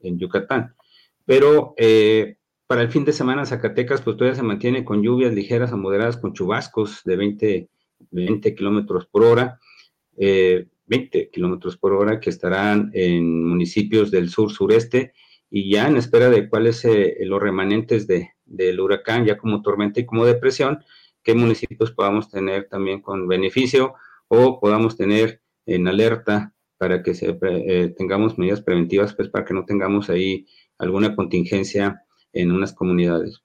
[0.00, 0.74] en, Yucatán.
[1.24, 1.74] Pero
[2.68, 6.16] para el fin de semana Zacatecas pues todavía se mantiene con lluvias ligeras a moderadas
[6.16, 7.68] con chubascos de 20,
[8.10, 9.58] 20 kilómetros por hora.
[10.16, 15.12] 20 kilómetros por hora que estarán en municipios del sur-sureste
[15.50, 20.00] y ya en espera de cuáles eh, los remanentes de, del huracán, ya como tormenta
[20.00, 20.84] y como depresión,
[21.22, 23.94] qué municipios podamos tener también con beneficio
[24.28, 29.54] o podamos tener en alerta para que se, eh, tengamos medidas preventivas, pues para que
[29.54, 30.46] no tengamos ahí
[30.78, 33.40] alguna contingencia en unas comunidades.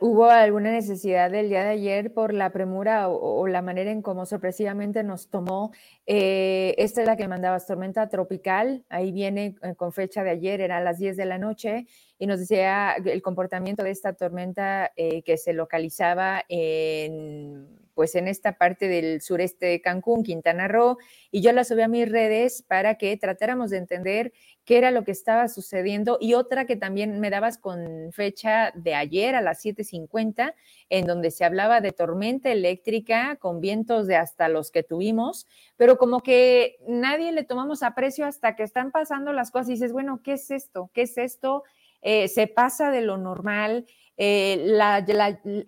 [0.00, 4.26] ¿Hubo alguna necesidad del día de ayer por la premura o, la manera en cómo
[4.26, 5.70] sorpresivamente nos tomó?
[6.04, 10.60] Eh, esta es la que mandabas, tormenta tropical, ahí viene eh, con fecha de ayer,
[10.60, 11.86] era a las 10 de la noche,
[12.18, 18.28] y nos decía el comportamiento de esta tormenta eh, que se localizaba en pues en
[18.28, 20.98] esta parte del sureste de Cancún, Quintana Roo,
[21.32, 24.32] y yo la subí a mis redes para que tratáramos de entender
[24.64, 28.94] qué era lo que estaba sucediendo y otra que también me dabas con fecha de
[28.94, 30.54] ayer a las 7:50
[30.90, 35.98] en donde se hablaba de tormenta eléctrica con vientos de hasta los que tuvimos, pero
[35.98, 40.20] como que nadie le tomamos aprecio hasta que están pasando las cosas y dices, bueno,
[40.22, 40.88] ¿qué es esto?
[40.94, 41.64] ¿Qué es esto?
[42.00, 43.86] Eh, se pasa de lo normal,
[44.20, 44.66] eh,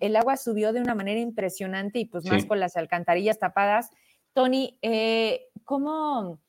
[0.01, 3.89] el agua subió de una manera impresionante y pues más con las alcantarillas tapadas.
[4.33, 6.41] Tony, eh, ¿cómo,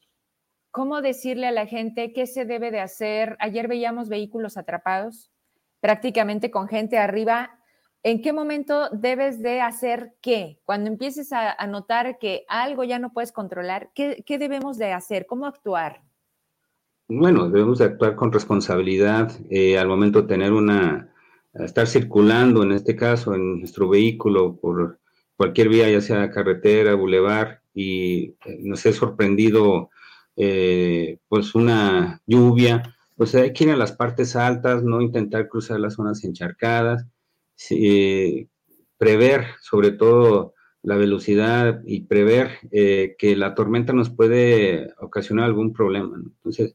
[0.72, 3.36] ¿cómo decirle a la gente qué se debe de hacer?
[3.38, 5.30] Ayer veíamos vehículos atrapados,
[5.78, 7.58] prácticamente con gente arriba.
[8.02, 10.60] ¿En qué momento debes de hacer qué?
[10.64, 15.26] Cuando empieces a, notar que algo ya no puedes controlar, ¿qué, ¿qué, debemos de hacer?
[15.26, 16.02] ¿Cómo actuar?
[17.06, 21.11] Bueno, debemos de actuar con responsabilidad eh, al momento de tener una,
[21.54, 24.98] estar circulando, en este caso, en nuestro vehículo por
[25.36, 29.90] cualquier vía, ya sea carretera, bulevar, y eh, nos he sorprendido
[30.36, 35.80] eh, pues una lluvia, pues hay que ir a las partes altas, no intentar cruzar
[35.80, 37.06] las zonas encharcadas,
[38.98, 45.72] prever sobre todo la velocidad y prever eh, que la tormenta nos puede ocasionar algún
[45.72, 46.16] problema.
[46.16, 46.74] Entonces,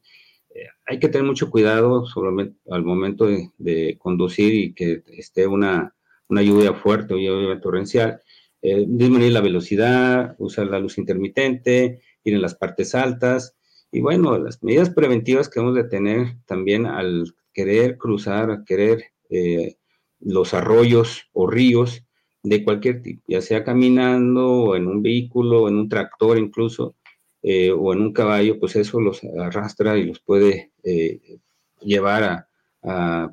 [0.86, 5.94] hay que tener mucho cuidado sobre, al momento de, conducir y que esté una,
[6.28, 8.20] lluvia fuerte o lluvia torrencial.
[8.60, 13.56] Eh, disminuir la velocidad, usar la luz intermitente, ir en las partes altas.
[13.92, 19.76] Y bueno, las medidas preventivas que hemos de tener también al querer cruzar, querer eh,
[20.20, 22.02] los arroyos o ríos
[22.42, 26.96] de cualquier tipo, ya sea caminando o en un vehículo, o en un tractor incluso,
[27.42, 31.38] eh, o en un caballo, pues eso los arrastra y los puede eh,
[31.80, 32.44] llevar a,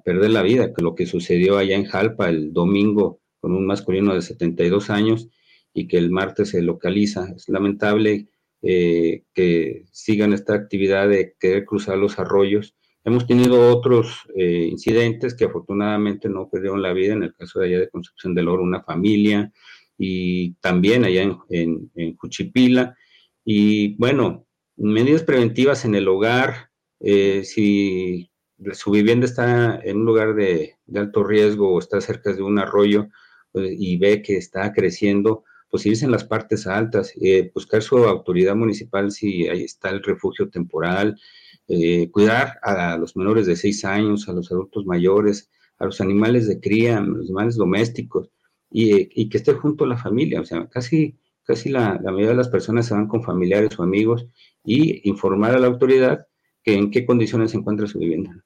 [0.04, 4.14] perder la vida, que lo que sucedió allá en Jalpa el domingo con un masculino
[4.14, 5.30] de 72 años
[5.74, 7.32] y que el martes se localiza.
[7.34, 8.28] Es lamentable
[8.64, 12.76] eh, que sigan esta actividad de querer cruzar los arroyos.
[13.06, 17.80] Hemos tenido otros incidentes que afortunadamente no perdieron la vida, en el caso de allá
[17.80, 19.54] de Concepción del Oro, una familia,
[19.98, 22.98] y también allá en, en, en Juchipila.
[23.46, 28.32] Y bueno, medidas preventivas en el hogar, eh, si
[28.74, 33.08] su vivienda está en un lugar de, alto riesgo o está cerca de un arroyo
[33.52, 37.98] pues, y ve que está creciendo, pues irse en las partes altas, eh, buscar su
[37.98, 41.20] autoridad municipal si ahí está el refugio temporal,
[41.68, 46.48] eh, cuidar a los menores de seis años, a los adultos mayores, a los animales
[46.48, 48.30] de cría, a los animales domésticos,
[48.72, 50.42] y, que esté junto a la familia.
[50.42, 53.84] O sea, casi, casi la, la mayoría de las personas se van con familiares o
[53.84, 54.28] amigos
[54.64, 56.28] y informar a la autoridad
[56.64, 58.44] en qué condiciones se encuentra su vivienda.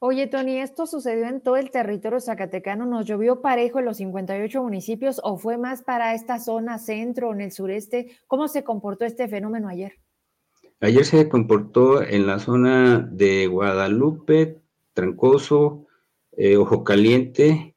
[0.00, 2.86] Oye, Tony, ¿esto sucedió en todo el territorio zacatecano?
[2.86, 7.40] ¿Nos llovió parejo en los 58 municipios o fue más para esta zona centro, en
[7.40, 8.16] el sureste?
[8.28, 9.94] ¿Cómo se comportó este fenómeno ayer?
[10.80, 14.60] Ayer se comportó en la zona de Guadalupe,
[14.92, 15.86] Trancoso,
[16.36, 17.74] eh, Ojo Caliente,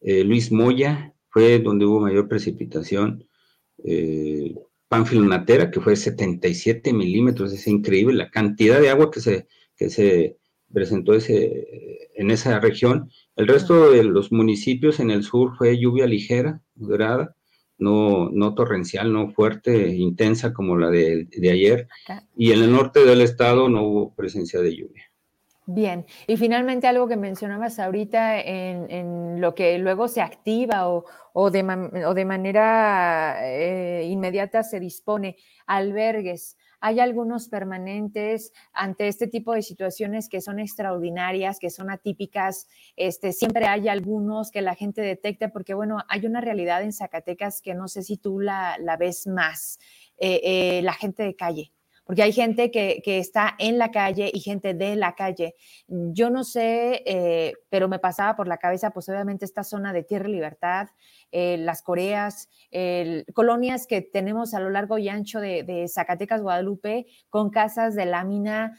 [0.00, 3.28] eh, Luis Moya, fue donde hubo mayor precipitación.
[3.84, 4.54] Eh,
[5.12, 10.36] Natera, que fue 77 milímetros, es increíble la cantidad de agua que se, que se
[10.72, 13.10] presentó ese, en esa región.
[13.36, 17.36] El resto de los municipios en el sur fue lluvia ligera, moderada,
[17.78, 21.88] no, no torrencial, no fuerte, intensa como la de, de ayer.
[22.36, 25.09] Y en el norte del estado no hubo presencia de lluvia.
[25.72, 31.50] Bien, y finalmente algo que mencionabas ahorita en, lo que luego se activa o, o,
[31.52, 31.62] de,
[32.06, 36.56] o de, manera eh, inmediata se dispone, albergues.
[36.80, 42.66] Hay algunos permanentes ante este tipo de situaciones que son extraordinarias, que son atípicas.
[42.96, 47.62] Este, siempre hay algunos que la gente detecta, porque bueno, hay una realidad en Zacatecas
[47.62, 49.78] que no sé si tú la, ves más,
[50.18, 51.72] eh, eh, la gente de calle
[52.10, 55.54] porque hay gente que, está en la calle y gente de la calle.
[55.86, 60.02] Yo no sé, eh, pero me pasaba por la cabeza, pues obviamente esta zona de
[60.02, 60.88] Tierra y Libertad,
[61.30, 62.48] eh, las Coreas,
[63.32, 68.76] colonias que tenemos a lo largo y ancho de, Zacatecas, Guadalupe, con casas de lámina,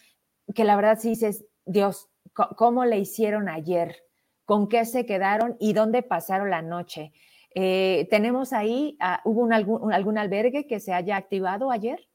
[0.54, 3.96] que la verdad sí dices, Dios, ¿cómo le hicieron ayer?
[4.44, 7.14] ¿Con qué se quedaron y dónde pasaron la noche?
[7.56, 12.11] Eh, tenemos ahí, ah, ¿hubo algún albergue que se haya activado ayer?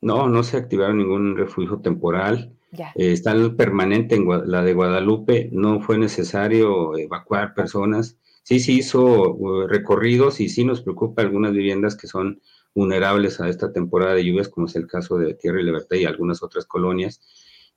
[0.00, 2.56] No, no se activaron ningún refugio temporal.
[2.72, 5.48] Eh, está el permanente en la de Guadalupe.
[5.52, 8.18] No fue necesario evacuar personas.
[8.42, 12.40] Sí, sí hizo uh, recorridos y sí nos preocupa algunas viviendas que son
[12.74, 16.04] vulnerables a esta temporada de lluvias, como es el caso de Tierra y Libertad y
[16.04, 17.20] algunas otras colonias.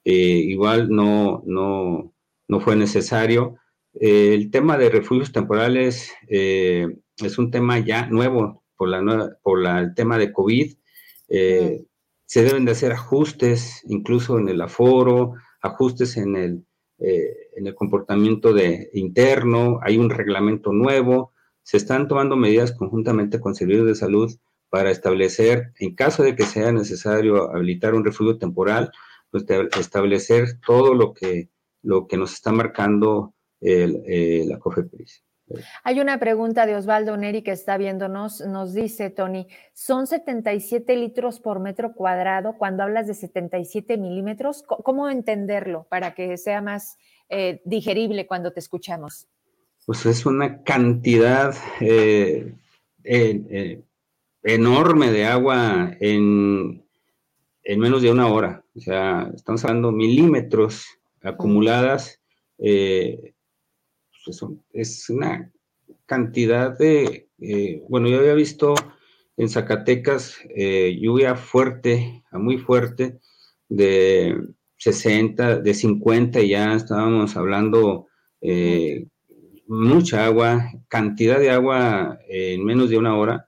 [0.03, 2.13] Eh, igual no, no,
[2.47, 3.55] no fue necesario.
[3.93, 9.93] Eh, el tema de refugios temporales es un tema ya nuevo por, la, por el
[9.95, 10.73] tema de COVID
[12.29, 16.63] se deben de hacer ajustes, incluso en el aforo, ajustes en el,
[16.99, 23.39] eh, en el comportamiento de, interno, hay un reglamento nuevo, se están tomando medidas conjuntamente
[23.39, 24.31] con servicios de salud
[24.69, 28.91] para establecer, en caso de que sea necesario habilitar un refugio temporal,
[29.31, 29.45] pues
[29.79, 31.49] establecer todo lo que,
[31.81, 35.23] lo que nos está marcando el, eh, la COFEPRIS.
[35.83, 41.39] Hay una pregunta de Osvaldo Neri que está viéndonos, nos dice Tony, ¿son 77 litros
[41.39, 44.63] por metro cuadrado cuando hablas de 77 milímetros?
[44.63, 46.97] ¿Cómo entenderlo para que sea más
[47.29, 49.27] eh, digerible cuando te escuchamos?
[49.85, 52.53] Pues es una cantidad eh,
[53.03, 53.81] eh,
[54.43, 56.85] enorme de agua en,
[57.63, 58.63] en, menos de una hora.
[58.75, 60.85] O sea, estamos hablando milímetros
[61.21, 62.19] acumuladas
[64.29, 65.51] pues, es una
[66.05, 68.73] cantidad de, eh, bueno, yo había visto
[69.37, 73.19] en Zacatecas eh, lluvia fuerte, muy fuerte,
[73.69, 74.35] de
[74.77, 78.07] 60, de 50, ya estábamos hablando
[78.41, 79.07] eh,
[79.67, 83.47] mucha agua, cantidad de agua en menos de una hora,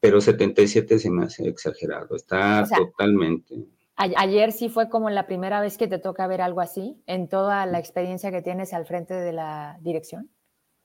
[0.00, 3.56] pero 77 se me hace exagerado, está totalmente.
[3.96, 7.64] Ayer sí fue como la primera vez que te toca ver algo así en toda
[7.64, 10.28] la experiencia que tienes al frente de la dirección.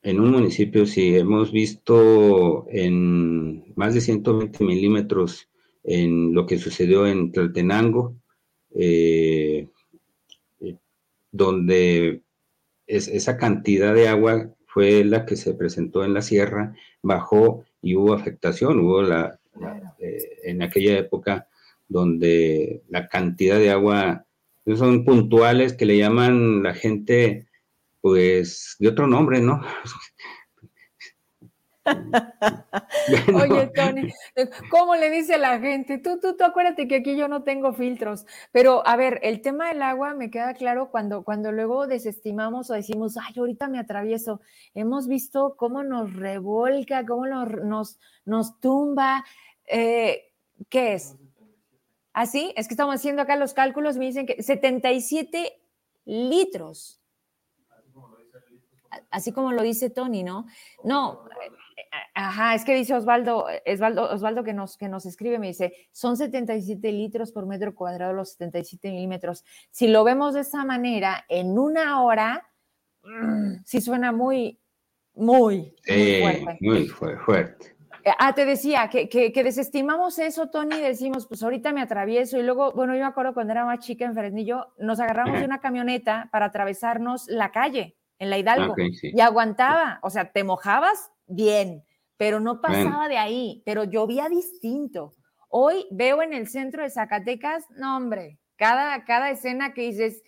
[0.01, 5.49] En un municipio sí, hemos visto en más de 120 milímetros
[5.83, 8.15] en lo que sucedió en Tlaltenango,
[8.73, 9.67] eh,
[10.61, 10.77] eh,
[11.31, 12.21] donde
[12.87, 18.13] esa cantidad de agua fue la que se presentó en la sierra, bajó y hubo
[18.13, 19.37] afectación, hubo la,
[19.99, 21.47] eh, en aquella época
[21.91, 24.25] donde la cantidad de agua
[24.77, 27.47] son puntuales que le llaman la gente
[27.99, 29.61] pues, de otro nombre, ¿no?
[33.43, 34.13] Oye, Tony,
[34.69, 35.97] ¿cómo le dice la gente?
[35.97, 39.67] Tú, tú, tú acuérdate que aquí yo no tengo filtros, pero a ver, el tema
[39.69, 44.41] del agua me queda claro cuando, cuando luego desestimamos o decimos, ay, ahorita me atravieso.
[44.75, 49.25] Hemos visto cómo nos revolca, cómo nos, nos, tumba.
[49.65, 50.31] Eh,
[50.69, 51.17] ¿Qué es?
[52.13, 52.49] ¿Así?
[52.49, 55.61] ¿Ah, es que estamos haciendo acá los cálculos, me dicen que 77
[56.05, 57.01] litros.
[59.09, 60.47] Así como lo dice Tony, ¿no?
[60.83, 61.23] No,
[62.13, 66.15] Ajá, es que dice Osvaldo, Osvaldo, Osvaldo que, nos, que nos escribe, me dice, son
[66.15, 69.43] 77 litros por metro cuadrado los 77 milímetros.
[69.71, 72.49] Si lo vemos de esa manera, en una hora,
[73.03, 74.59] mm, sí suena muy,
[75.13, 76.57] muy, muy fuerte.
[76.61, 77.75] Muy fuerte.
[78.03, 82.37] Eh, ah, te decía que, que, que, desestimamos eso, Tony, decimos, pues ahorita me atravieso
[82.37, 85.45] y luego, bueno, yo me acuerdo cuando era más chica en Fresnillo, nos agarramos de
[85.45, 91.11] una camioneta para atravesarnos la calle en la Hidalgo y aguantaba, o sea, te mojabas
[91.27, 91.83] bien,
[92.17, 95.13] pero no pasaba de ahí, pero llovía distinto.
[95.49, 100.21] Hoy veo en el centro de Zacatecas, no hombre, cada, cada escena que dices,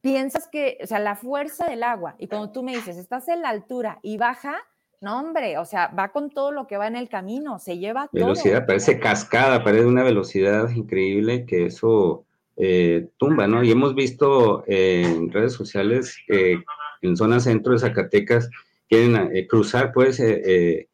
[0.00, 3.42] piensas que, o sea, la fuerza del agua, y cuando tú me dices, estás en
[3.42, 4.56] la altura y baja,
[5.00, 8.08] no hombre, o sea, va con todo lo que va en el camino, se lleva
[8.12, 12.24] velocidad, parece cascada, parece una velocidad increíble que eso
[12.56, 13.62] eh, tumba, ¿no?
[13.62, 16.62] Y hemos visto en redes sociales que
[17.02, 18.50] en zona centro de Zacatecas
[18.88, 20.88] quieren eh, cruzar, pues, eh,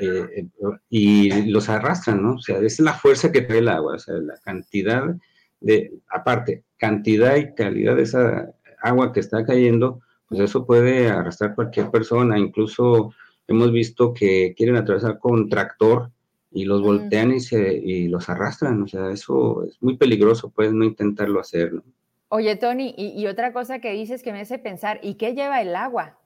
[0.00, 0.46] eh,
[0.88, 2.34] y los arrastran, ¿no?
[2.34, 5.14] O sea, es la fuerza que trae el agua, o sea, la cantidad
[5.60, 11.54] de, aparte, cantidad y calidad de esa agua que está cayendo, pues eso puede arrastrar
[11.54, 13.12] cualquier persona, incluso
[13.48, 16.10] hemos visto que quieren atravesar con tractor
[16.50, 20.72] y los voltean y, se, y los arrastran, o sea, eso es muy peligroso, puedes
[20.72, 21.82] no intentarlo hacer, ¿no?
[22.28, 25.60] Oye, Tony, y, y, otra cosa que dices que me hace pensar, ¿y qué lleva
[25.60, 26.18] el agua?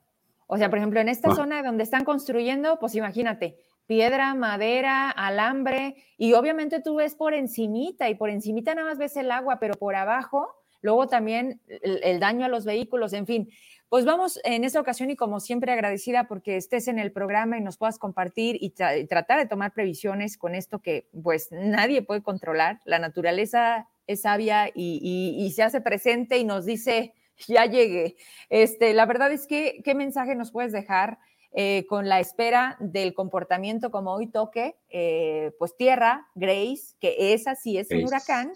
[0.47, 1.35] O sea, por ejemplo, en esta ah.
[1.35, 8.09] zona donde están construyendo, pues imagínate, piedra, madera, alambre, y obviamente tú ves por encimita,
[8.09, 10.47] y por encimita nada más ves el agua, pero por abajo,
[10.81, 13.49] luego también el, daño a los vehículos, en fin.
[13.89, 17.61] Pues vamos en esta ocasión y como siempre agradecida porque estés en el programa y
[17.61, 22.81] nos puedas compartir y, tratar de tomar previsiones con esto que pues nadie puede controlar.
[22.83, 27.13] La naturaleza es sabia y se hace presente y nos dice,
[27.47, 28.15] ya llegué.
[28.49, 31.19] Este, la verdad es que, ¿qué mensaje nos puedes dejar
[31.51, 34.75] eh, con la espera del comportamiento como hoy toque?
[34.89, 38.53] Eh, pues tierra, Grace, que esa sí es un huracán,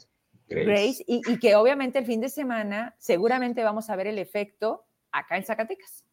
[0.55, 5.37] Grace, y, que obviamente el fin de semana seguramente vamos a ver el efecto acá
[5.37, 6.05] en Zacatecas.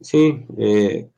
[0.00, 1.08] Sí, eh,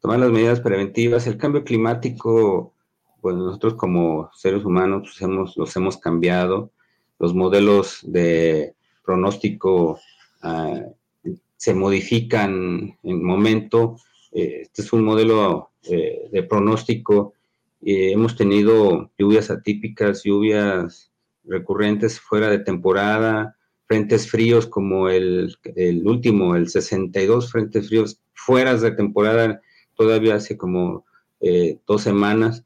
[0.00, 1.26] tomar las medidas preventivas.
[1.26, 2.74] El cambio climático,
[3.20, 6.72] pues nosotros como seres humanos pues hemos, los hemos cambiado.
[7.18, 10.00] Los modelos de pronóstico
[10.42, 10.80] Ah,
[11.56, 13.96] se modifican en momento.
[14.32, 17.34] Eh, este es un modelo eh, de pronóstico.
[17.82, 21.09] hemos tenido lluvias atípicas, lluvias
[21.50, 25.56] recurrentes fuera de temporada, frentes fríos como el,
[26.04, 29.60] último, el 62 frentes fríos fuera de temporada,
[29.94, 31.04] todavía hace como
[31.40, 32.64] eh, dos semanas.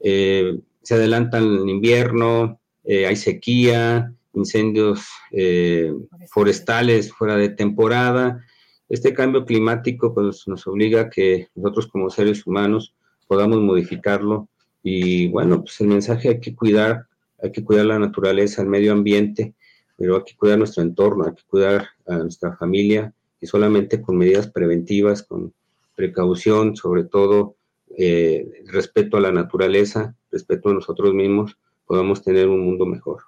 [0.00, 5.92] se adelanta el invierno, hay sequía, incendios eh,
[6.28, 8.44] forestales fuera de temporada.
[8.88, 12.94] Este cambio climático pues, nos obliga a que nosotros como seres humanos
[13.26, 14.48] podamos modificarlo
[14.82, 17.06] y bueno, pues el mensaje hay que cuidar,
[17.44, 19.54] hay que cuidar la naturaleza, el medio ambiente,
[19.96, 24.16] pero hay que cuidar nuestro entorno, hay que cuidar a nuestra familia y solamente con
[24.16, 25.52] medidas preventivas, con
[25.94, 27.56] precaución, sobre todo
[27.98, 33.24] eh, respeto a la naturaleza, respeto a nosotros mismos, podamos tener un mundo mejor.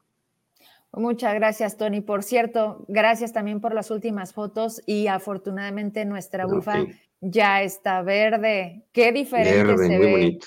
[0.92, 2.00] Muchas gracias, Tony.
[2.00, 6.86] Por cierto, gracias también por las últimas fotos y afortunadamente nuestra bufa
[7.20, 8.86] ya está verde.
[8.92, 10.10] Qué diferente se ve.
[10.10, 10.46] Bonito.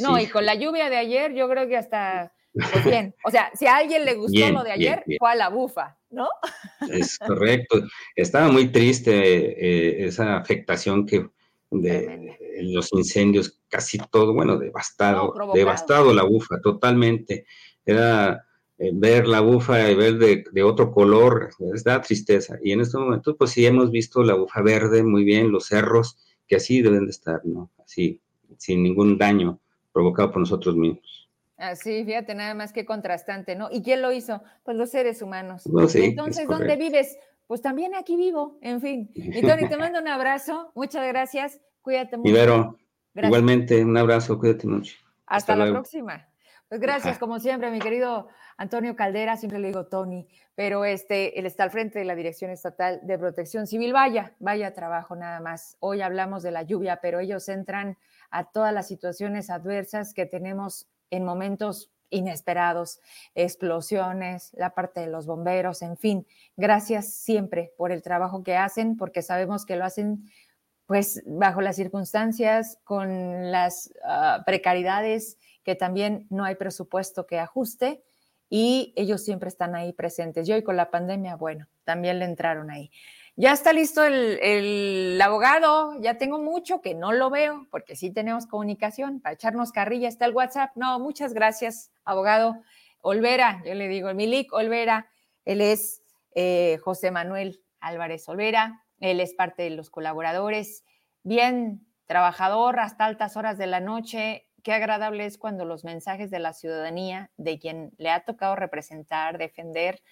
[0.00, 3.14] No, y con la lluvia de ayer, yo creo que hasta pues bien.
[3.24, 6.28] O sea, si a alguien le gustó lo de ayer, fue a la bufa, ¿no?
[6.90, 7.82] Es correcto.
[8.16, 11.28] Estaba muy triste eh, esa afectación que
[11.70, 17.46] de los incendios, casi todo, bueno, devastado, devastado la bufa, totalmente.
[17.86, 18.44] Era
[18.78, 22.58] eh, ver la bufa y ver de, otro color, es da tristeza.
[22.62, 26.16] Y en estos momentos, pues sí hemos visto la bufa verde muy bien, los cerros,
[26.48, 27.70] que así deben de estar, ¿no?
[27.84, 28.20] Así,
[28.58, 29.60] sin ningún daño
[29.92, 31.29] provocado por nosotros mismos.
[31.60, 33.68] Así, fíjate, nada más que contrastante, ¿no?
[33.70, 34.42] ¿Y quién lo hizo?
[34.64, 35.64] Pues los seres humanos.
[35.94, 37.18] Entonces, ¿dónde vives?
[37.46, 39.10] Pues también aquí vivo, en fin.
[39.14, 42.30] Y Tony, te mando un abrazo, muchas gracias, cuídate mucho.
[42.30, 42.78] Ibero,
[43.14, 44.96] igualmente, un abrazo, cuídate mucho.
[45.26, 46.26] Hasta, la próxima.
[46.68, 51.44] Pues gracias, como siempre, mi querido Antonio Caldera, siempre le digo Tony, pero este, él
[51.44, 53.92] está al frente de la Dirección Estatal de Protección Civil.
[53.92, 55.76] Vaya, vaya trabajo nada más.
[55.80, 57.98] Hoy hablamos de la lluvia, pero ellos entran
[58.30, 63.00] a todas las situaciones adversas que tenemos en momentos inesperados,
[63.34, 66.26] explosiones, la parte de los bomberos, en fin.
[66.56, 70.30] Gracias siempre por el trabajo que hacen, porque sabemos que lo hacen
[70.86, 78.02] pues bajo las circunstancias, con las uh, precariedades, que también no hay presupuesto que ajuste
[78.48, 80.48] y ellos siempre están ahí presentes.
[80.48, 82.90] Y hoy con la pandemia, bueno, también le entraron ahí.
[83.40, 88.10] Ya está listo el, el, abogado, ya tengo mucho que no lo veo, porque sí
[88.10, 90.72] tenemos comunicación para echarnos carrilla, está el WhatsApp.
[90.74, 92.60] No, muchas gracias, abogado
[93.00, 95.10] Olvera, yo le digo, Milik Olvera,
[95.46, 96.02] él es
[96.34, 100.84] eh, José Manuel Álvarez Olvera, él es parte de los colaboradores,
[101.22, 104.50] bien trabajador hasta altas horas de la noche.
[104.62, 109.38] Qué agradable es cuando los mensajes de la ciudadanía, de quien le ha tocado representar,
[109.38, 110.02] defender,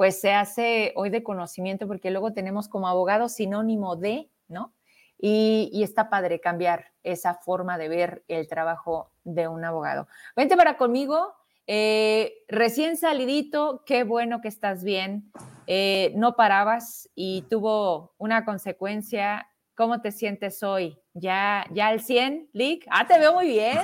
[0.00, 4.72] pues se hace hoy de conocimiento, porque luego tenemos como abogado sinónimo de, ¿no?
[5.18, 10.08] Y, y, está padre cambiar esa forma de ver el trabajo de un abogado.
[10.34, 11.34] Vente para conmigo,
[11.66, 15.30] eh, recién salidito, qué bueno que estás bien.
[15.66, 19.48] Eh, no parabas y tuvo una consecuencia.
[19.74, 20.98] ¿Cómo te sientes hoy?
[21.12, 22.86] ¿Ya, ya al 100, Lick?
[22.90, 23.80] Ah, te veo muy bien.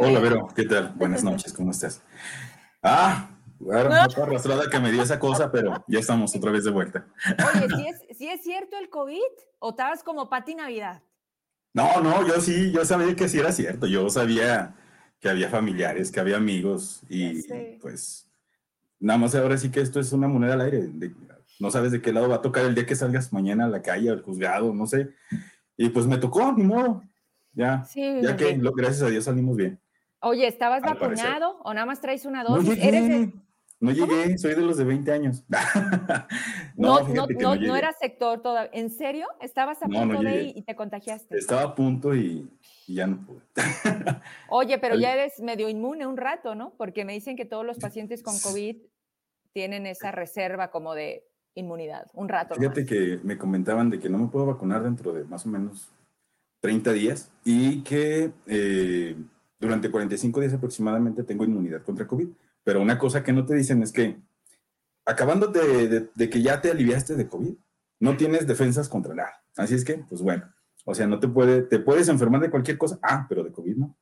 [0.00, 0.94] Hola, Vero, ¿qué tal?
[0.96, 2.02] Buenas noches, ¿cómo estás?
[2.82, 3.33] Ah,
[3.64, 4.22] bueno, ¿No?
[4.22, 7.06] arrastrada que me dio esa cosa, pero ya estamos otra vez de vuelta.
[7.54, 9.20] Oye, ¿sí es, ¿sí es cierto el COVID?
[9.58, 11.02] ¿O estabas como Pati Navidad?
[11.72, 13.86] No, no, yo sí, yo sabía que sí era cierto.
[13.86, 14.76] Yo sabía
[15.18, 17.42] que había familiares, que había amigos y
[17.78, 18.30] pues
[19.00, 20.90] nada más ahora sí que esto es una moneda al aire.
[21.58, 23.80] no sabes de qué lado va a tocar el día que salgas mañana a la
[23.80, 25.14] calle, al juzgado, no sé.
[25.78, 27.02] Y pues me tocó, ni modo.
[27.54, 29.80] Ya, ya que gracias a Dios salimos bien.
[30.20, 32.68] Oye, ¿estabas vacunado o nada más traes una dosis?
[32.68, 33.32] No llegué,
[33.84, 35.44] no llegué soy de los de 20 años.
[36.76, 38.70] no, no, no, no, era sector todavía.
[38.72, 39.26] ¿En serio?
[39.40, 41.36] ¿Estabas a punto de y te contagiaste?
[41.36, 42.48] Estaba a punto y
[42.86, 43.40] y ya no pude.
[44.48, 46.74] Oye, pero ya eres medio inmune un rato, ¿no?
[46.76, 48.76] Porque me dicen que todos los pacientes con COVID
[49.52, 51.24] tienen esa reserva como de
[51.54, 52.54] inmunidad, un rato.
[52.56, 55.88] Fíjate que me comentaban de que no me puedo vacunar dentro de más o menos
[56.60, 59.16] 30 días y que eh,
[59.60, 62.28] durante 45 días aproximadamente tengo inmunidad contra COVID.
[62.64, 64.20] Pero una cosa que no te dicen es que
[65.04, 67.54] acabando de, de que ya te aliviaste de COVID,
[68.00, 69.42] no tienes defensas contra nada.
[69.56, 70.52] Así es que, pues bueno,
[70.84, 72.98] o sea, no te puede, te puedes enfermar de cualquier cosa.
[73.02, 73.96] Ah, pero de COVID no.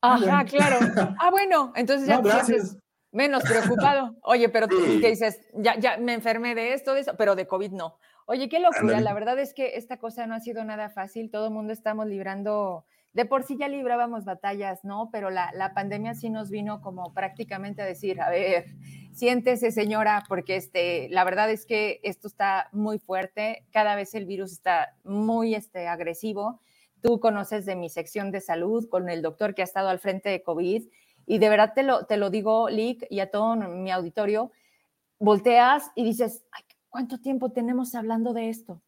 [0.00, 0.78] Ajá, claro.
[1.18, 2.78] Ah, bueno, entonces ya te sientes
[3.12, 4.16] menos preocupado.
[4.22, 7.46] Oye, pero tú que dices, ya, ya me enfermé de esto, de eso, pero de
[7.46, 7.98] COVID no.
[8.26, 9.00] Oye, qué locura.
[9.00, 11.30] La verdad es que esta cosa no ha sido nada fácil.
[11.30, 15.10] Todo el mundo estamos librando de por sí ya librábamos batallas, ¿no?
[15.12, 18.66] Pero la, la, pandemia sí nos vino como prácticamente a decir, a ver,
[19.12, 24.26] siéntese señora, porque este, la verdad es que esto está muy fuerte, cada vez el
[24.26, 26.60] virus está muy este, agresivo.
[27.02, 30.30] Tú conoces de mi sección de salud con el doctor que ha estado al frente
[30.30, 30.84] de COVID
[31.26, 34.50] y de verdad te lo, te lo digo, Lick, y a todo mi auditorio,
[35.18, 38.80] volteas y dices, Ay, ¿cuánto tiempo tenemos hablando de esto?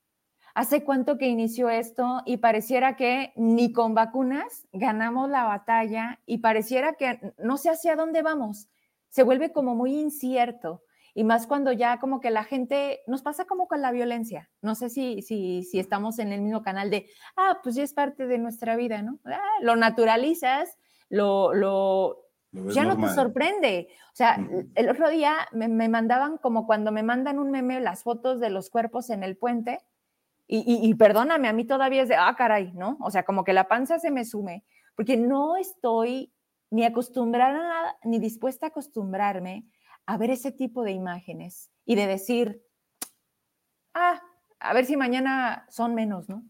[0.54, 2.22] ¿Hace cuánto que inició esto?
[2.24, 7.96] Y pareciera que ni con vacunas ganamos la batalla y pareciera que no sé hacia
[7.96, 8.68] dónde vamos.
[9.08, 10.84] Se vuelve como muy incierto.
[11.12, 14.48] Y más cuando ya como que la gente, nos pasa como con la violencia.
[14.62, 17.92] No sé si, si, si estamos en el mismo canal de, ah, pues ya es
[17.92, 19.18] parte de nuestra vida, ¿no?
[19.24, 20.76] Ah, lo naturalizas,
[21.08, 23.88] lo, lo, ya no te sorprende.
[24.12, 24.38] O sea,
[24.76, 28.50] el otro día me, me, mandaban como cuando me mandan un meme las fotos de
[28.50, 29.80] los cuerpos en el puente
[30.46, 32.98] y, perdóname, a mí todavía es de, ah, caray, ¿no?
[33.00, 34.64] O sea, como que la panza se me sume,
[34.94, 36.32] porque no estoy
[36.70, 39.64] ni acostumbrada ni dispuesta a acostumbrarme
[40.06, 42.62] a ver ese tipo de imágenes y de decir,
[43.94, 44.20] ah,
[44.60, 46.42] a ver si mañana son menos, ¿no?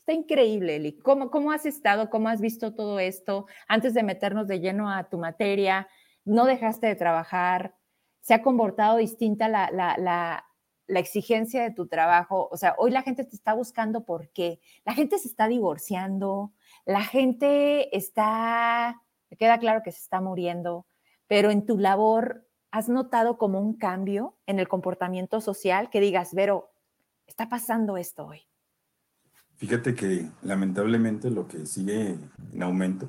[0.00, 0.98] Está increíble, Eli.
[0.98, 2.10] ¿Cómo, ¿Cómo has estado?
[2.10, 3.46] ¿Cómo has visto todo esto?
[3.68, 5.88] Antes de meternos de lleno a tu materia,
[6.24, 7.76] no dejaste de trabajar,
[8.20, 10.44] se ha comportado distinta la, la, la
[10.86, 12.48] la exigencia de tu trabajo.
[12.50, 14.60] O sea, hoy la gente te está buscando por qué.
[14.84, 16.52] La gente se está divorciando,
[16.84, 20.86] la gente está, me queda claro que se está muriendo,
[21.26, 26.34] pero en tu labor has notado como un cambio en el comportamiento social que digas,
[26.34, 26.72] Vero,
[27.26, 28.40] está pasando esto hoy.
[29.56, 32.16] Fíjate que lamentablemente lo que sigue
[32.52, 33.08] en aumento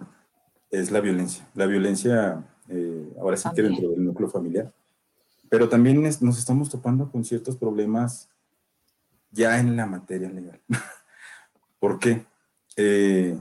[0.69, 1.47] es la violencia.
[1.55, 4.71] La violencia, eh, ahora sí que dentro del núcleo familiar,
[5.49, 8.29] pero también nos estamos topando con ciertos problemas
[9.31, 10.61] ya en la materia legal.
[11.79, 12.25] ¿Por qué?
[12.75, 13.37] Eh,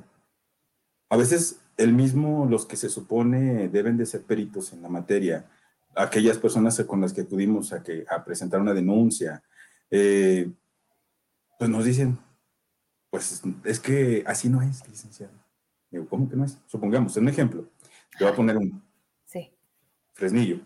[1.09, 5.46] a veces el mismo, los que se supone deben de ser peritos en la materia,
[5.94, 9.42] aquellas personas con las que acudimos a, que, a presentar una denuncia,
[9.90, 10.50] eh,
[11.59, 12.18] pues nos dicen,
[13.11, 15.34] pues es que así no es, licenciado.
[15.90, 16.59] Digo, ¿cómo que no es?
[16.66, 17.68] Supongamos, un ejemplo.
[18.16, 18.82] Te voy a poner un
[19.26, 19.53] Sí.
[20.14, 20.61] Fresnillo.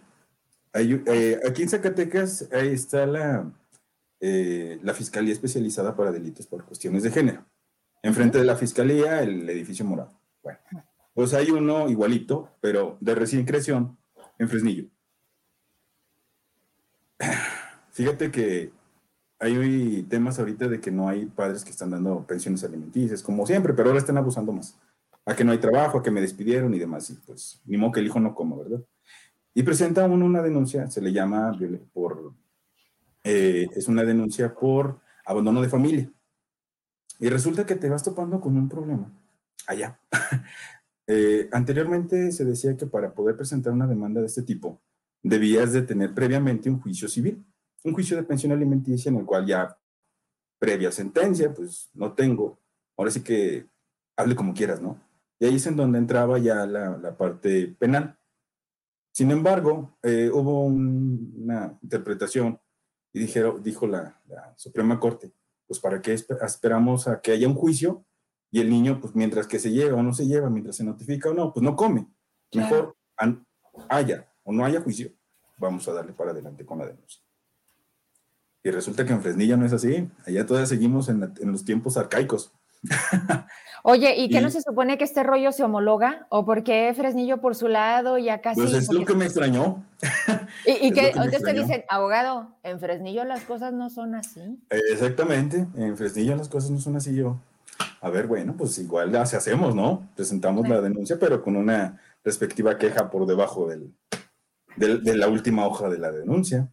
[0.79, 3.51] Eh, aquí en Zacatecas ahí está la,
[4.21, 7.45] eh, la Fiscalía Especializada para Delitos por Cuestiones de Género.
[8.03, 10.13] Enfrente de la Fiscalía, el edificio morado.
[10.43, 10.59] Bueno,
[11.15, 13.97] pues hay uno igualito, pero de recién creación
[14.39, 14.85] en Fresnillo.
[17.91, 18.71] Fíjate que
[19.39, 23.73] hay temas ahorita de que no hay padres que están dando pensiones alimenticias, como siempre,
[23.73, 24.79] pero ahora están abusando más.
[25.25, 27.11] A que no hay trabajo, a que me despidieron y demás.
[27.11, 28.81] Y pues, ni modo que el hijo no coma, ¿verdad?
[29.57, 31.59] Y presenta uno una denuncia, se le llama
[31.95, 32.35] por,
[33.25, 36.13] eh, es una denuncia por abandono de familia.
[37.19, 39.11] Y resulta que te vas topando con un problema
[39.67, 39.99] allá.
[41.09, 44.83] Eh, anteriormente se decía que para poder presentar una demanda de este tipo,
[45.23, 47.47] debías de tener previamente un juicio civil,
[47.85, 49.79] un juicio de pensión alimenticia en el cual ya
[50.59, 52.59] previa sentencia, pues no tengo,
[52.97, 53.69] ahora sí que
[54.17, 55.01] hable como quieras, ¿no?
[55.39, 58.19] Y ahí es en donde entraba ya la, la parte penal.
[59.17, 62.61] Sin embargo, eh, hubo una interpretación
[63.15, 65.33] y dijeron, dijo la, la, Suprema Corte,
[65.67, 68.05] pues para qué esperamos a que haya un juicio
[68.51, 71.31] y el niño, pues mientras que se lleva o no se lleva, mientras se notifica
[71.31, 72.07] o no, pues no come.
[72.53, 72.95] Mejor
[73.89, 75.11] haya o no haya juicio,
[75.57, 77.23] vamos a darle para adelante con la denuncia.
[78.63, 81.97] Y resulta que en Fresnilla no es así, allá todavía seguimos en, en los tiempos
[81.97, 82.53] arcaicos.
[83.89, 86.27] Oye, ¿y qué no se supone que este rollo se homologa?
[86.29, 89.85] ¿O por qué Fresnillo por su lado y acá Pues es lo que me extrañó.
[90.67, 94.59] ¿Y, y que, entonces te dicen, abogado, en Fresnillo las cosas no son así?
[94.71, 97.39] Exactamente, en Fresnillo las cosas no son así yo.
[98.01, 100.09] A ver, bueno, pues igual así hacemos, ¿no?
[100.17, 103.95] Presentamos la denuncia, pero con una respectiva queja por debajo del,
[104.77, 106.69] del, de la última hoja de la denuncia.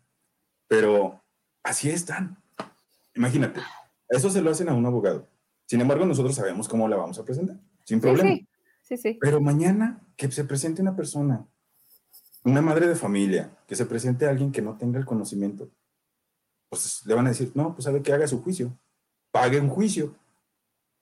[0.68, 1.22] Pero
[1.64, 2.38] así están.
[3.14, 3.62] Imagínate,
[4.10, 5.28] eso se lo hacen a un abogado
[5.66, 8.30] sin embargo, nosotros sabemos cómo la vamos a presentar, sin problema.
[8.30, 8.47] Sí,
[8.82, 9.18] sí, sí.
[9.20, 11.45] Pero mañana que se presente una persona,
[12.43, 15.70] una madre de familia, que se presente alguien que no tenga el conocimiento,
[16.70, 18.78] pues le van a decir, no, pues sabe que haga su juicio,
[19.32, 20.16] pague un juicio.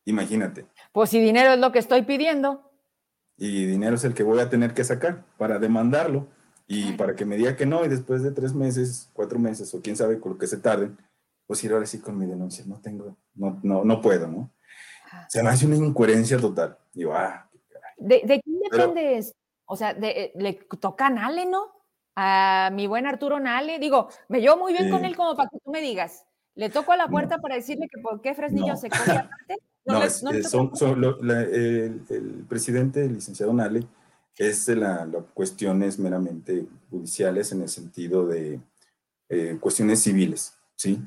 [0.05, 0.65] Imagínate.
[0.91, 2.71] Pues si dinero es lo que estoy pidiendo.
[3.37, 6.27] Y dinero es el que voy a tener que sacar para demandarlo
[6.67, 9.81] y para que me diga que no, y después de tres meses, cuatro meses, o
[9.81, 10.97] quién sabe con lo que se tarden,
[11.51, 14.53] pues ir ahora sí con mi denuncia, no tengo, no, no, no puedo, ¿no?
[15.27, 16.77] Se me hace una incoherencia total.
[16.93, 17.45] Digo, ah,
[17.97, 19.21] ¿De, ¿De, quién depende?
[19.65, 21.73] O sea, de, le toca a Nale, ¿no?
[22.15, 23.79] A mi buen Arturo Nale.
[23.79, 26.25] Digo, me llevo muy bien con él como para que tú me digas.
[26.55, 29.57] ¿Le toco a la puerta para decirle que por qué Fresnillo se coge aparte?
[29.83, 33.85] No, no, es, no eh, son, son lo, la, el, el, presidente, el licenciado Nale,
[34.37, 38.61] es de las la cuestiones meramente judiciales en el sentido de
[39.27, 40.97] eh, cuestiones civiles, ¿sí?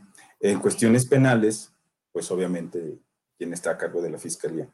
[0.44, 1.72] En cuestiones penales,
[2.12, 2.98] pues obviamente,
[3.38, 4.68] ¿quién está a cargo de la fiscalía?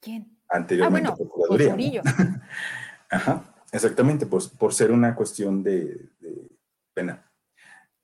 [0.00, 0.38] ¿Quién?
[0.48, 2.02] Anteriormente, ah, bueno, Procuraduría.
[2.04, 2.40] ¿no?
[3.10, 3.42] Ajá,
[3.72, 6.48] exactamente, por, por ser una cuestión de, de
[6.94, 7.20] penal.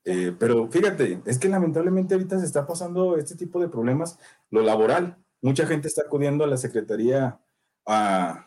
[0.03, 4.19] Eh, pero fíjate, es que lamentablemente ahorita se está pasando este tipo de problemas,
[4.49, 5.15] lo laboral.
[5.41, 7.39] Mucha gente está acudiendo a la Secretaría
[7.85, 8.45] a,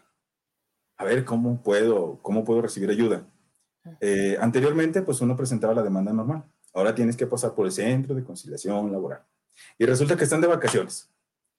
[0.98, 3.26] a ver cómo puedo, cómo puedo recibir ayuda.
[3.98, 6.44] Eh, anteriormente, pues uno presentaba la demanda normal.
[6.72, 9.24] Ahora tienes que pasar por el centro de conciliación laboral.
[9.78, 11.10] Y resulta que están de vacaciones.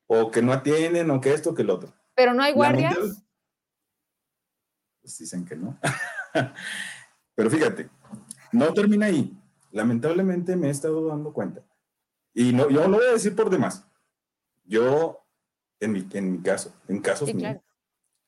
[0.07, 1.93] O que no atienden, o que esto, que el otro.
[2.15, 3.23] Pero no hay guardias.
[5.01, 5.77] Pues dicen que no.
[7.35, 7.89] Pero fíjate,
[8.51, 9.35] no termina ahí.
[9.71, 11.61] Lamentablemente me he estado dando cuenta.
[12.33, 13.85] Y no, yo no voy a decir por demás.
[14.65, 15.25] Yo,
[15.79, 17.61] en mi, en mi caso, en casos sí, claro.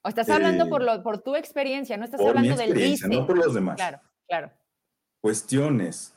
[0.02, 3.08] O estás hablando eh, por, lo, por tu experiencia, no estás hablando del vice.
[3.08, 3.76] No por los demás.
[3.76, 4.52] Claro, claro.
[5.20, 6.15] Cuestiones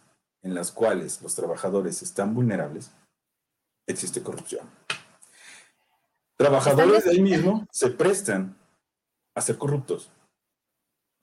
[0.49, 2.91] en las cuales los trabajadores están vulnerables,
[3.87, 4.67] existe corrupción.
[6.37, 8.57] Trabajadores de ahí mismo se prestan
[9.35, 10.11] a ser corruptos.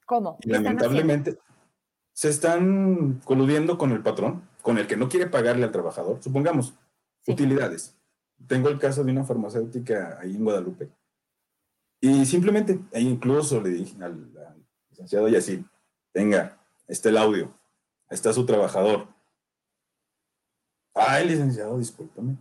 [0.06, 0.38] ¿Cómo?
[0.42, 1.40] Y lamentablemente
[2.14, 6.76] se están coludiendo con el patrón, con el que no quiere pagarle al trabajador, supongamos,
[7.24, 7.32] sí.
[7.32, 7.98] utilidades.
[8.48, 10.92] Tengo el caso de una farmacéutica ahí en Guadalupe.
[12.00, 15.66] Y simplemente, e incluso le dije al, al licenciado Yacine,
[16.12, 17.52] tenga, está el audio,
[18.10, 19.15] está su trabajador.
[21.08, 22.38] Ay, licenciado, discúlpame.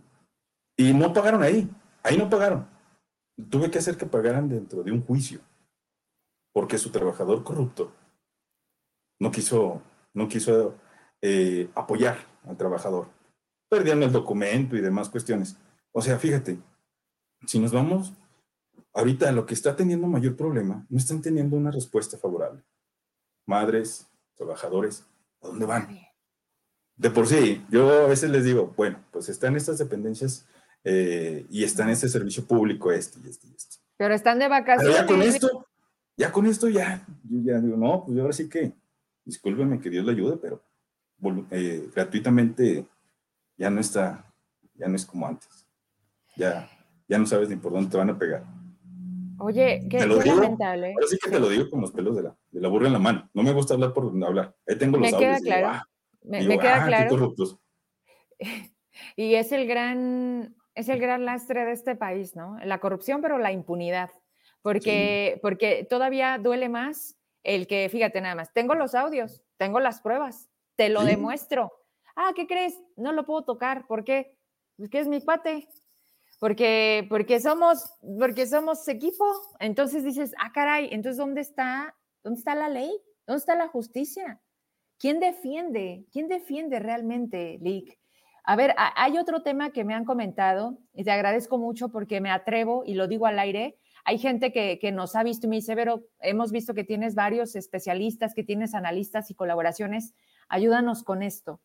[0.77, 1.69] Y no pagaron ahí,
[2.03, 2.67] ahí no pagaron.
[3.49, 5.39] Tuve que hacer que pagaran dentro de un juicio,
[6.53, 7.91] porque su trabajador corrupto
[9.19, 9.81] no quiso,
[10.13, 10.75] no quiso
[11.21, 13.07] eh, apoyar al trabajador.
[13.69, 15.57] Perdieron el documento y demás cuestiones.
[15.91, 16.59] O sea, fíjate,
[17.45, 18.13] si nos vamos
[18.93, 22.63] ahorita lo que está teniendo mayor problema, no están teniendo una respuesta favorable.
[23.47, 25.05] Madres, trabajadores,
[25.41, 26.04] ¿a dónde van?
[26.97, 30.47] De por sí, yo a veces les digo, bueno, pues están estas dependencias
[30.83, 33.77] eh, y están este servicio público, este y este y este.
[33.97, 34.95] Pero están de vacaciones.
[34.95, 35.67] ya con esto,
[36.15, 38.73] ya con esto, ya, yo ya digo, no, pues ahora sí que,
[39.25, 40.63] discúlpeme que Dios le ayude, pero
[41.51, 42.85] eh, gratuitamente
[43.57, 44.33] ya no está,
[44.75, 45.65] ya no es como antes.
[46.37, 46.69] Ya,
[47.07, 48.43] ya no sabes ni por dónde te van a pegar.
[49.37, 50.93] Oye, qué, lamentable.
[50.93, 52.93] Ahora sí que te lo digo con los pelos de la, de la burra en
[52.93, 53.29] la mano.
[53.33, 54.55] No me gusta hablar por hablar.
[54.67, 55.67] Ahí tengo los me Queda claro.
[55.67, 55.89] Ah",
[56.27, 57.35] me, queda ah, claro.
[59.15, 62.57] Y es el gran, es el gran lastre de este país, ¿no?
[62.63, 64.09] La corrupción, pero la impunidad.
[64.61, 70.01] Porque, porque todavía duele más el que, fíjate nada más, tengo los audios, tengo las
[70.01, 71.71] pruebas, te lo demuestro.
[72.15, 72.79] Ah, ¿qué crees?
[72.95, 73.85] No lo puedo tocar.
[73.87, 74.37] ¿Por qué?
[74.77, 75.67] Pues que es mi cuate.
[76.39, 79.25] Porque, porque, somos, porque somos equipo.
[79.59, 82.91] Entonces dices, ah, caray, entonces ¿dónde está, dónde está la ley?
[83.27, 84.41] ¿Dónde está la justicia?
[84.97, 86.05] ¿Quién defiende?
[86.11, 87.97] ¿Quién defiende realmente, Lick?
[88.43, 92.29] A ver, hay otro tema que me han comentado y te agradezco mucho porque me
[92.29, 93.77] atrevo y lo digo al aire.
[94.03, 97.55] Hay gente que, nos ha visto y me dice, pero hemos visto que tienes varios
[97.55, 100.13] especialistas, que tienes analistas y colaboraciones.
[100.47, 101.59] Ayúdanos con esto.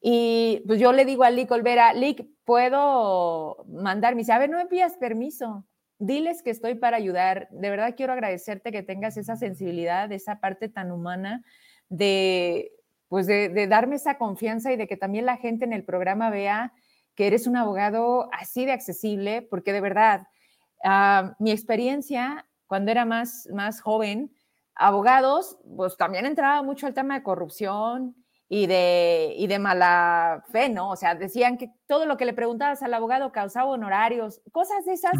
[0.00, 4.14] Y pues yo le digo a Lick Olvera, Lick, ¿puedo mandar?
[4.14, 5.66] Me dice, a ver, no me pidas permiso.
[5.98, 7.48] Diles que estoy para ayudar.
[7.50, 11.44] De verdad quiero agradecerte que tengas esa sensibilidad, esa parte tan humana
[11.90, 12.72] de,
[13.08, 16.72] pues de, darme esa confianza y de que también la gente en el programa vea
[17.14, 20.26] que eres un abogado así de accesible, porque de verdad,
[20.82, 24.32] ah, mi experiencia cuando era más, más joven,
[24.74, 28.14] abogados, pues también entraba mucho el tema de corrupción,
[28.52, 30.90] y de, y de mala fe, ¿no?
[30.90, 34.94] O sea, decían que todo lo que le preguntabas al abogado causaba honorarios, cosas de
[34.94, 35.12] esas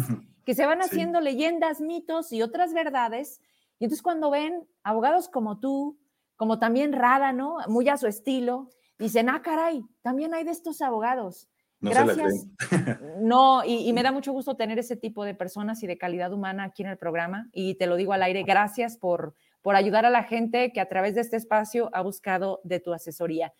[0.45, 3.39] que se van haciendo leyendas, mitos y otras verdades.
[3.79, 5.97] Y entonces cuando ven abogados como tú,
[6.41, 7.57] como también Rada, ¿no?
[7.67, 11.47] Muy a su estilo, dicen, ah, caray, también hay de estos abogados.
[11.79, 12.47] No Gracias.
[13.21, 16.33] no, y, y, me da mucho gusto tener ese tipo de personas y de calidad
[16.33, 17.47] humana aquí en el programa.
[17.51, 20.89] Y te lo digo al aire, gracias por, por ayudar a la gente que a
[20.89, 23.53] través de este espacio ha buscado de tu asesoría.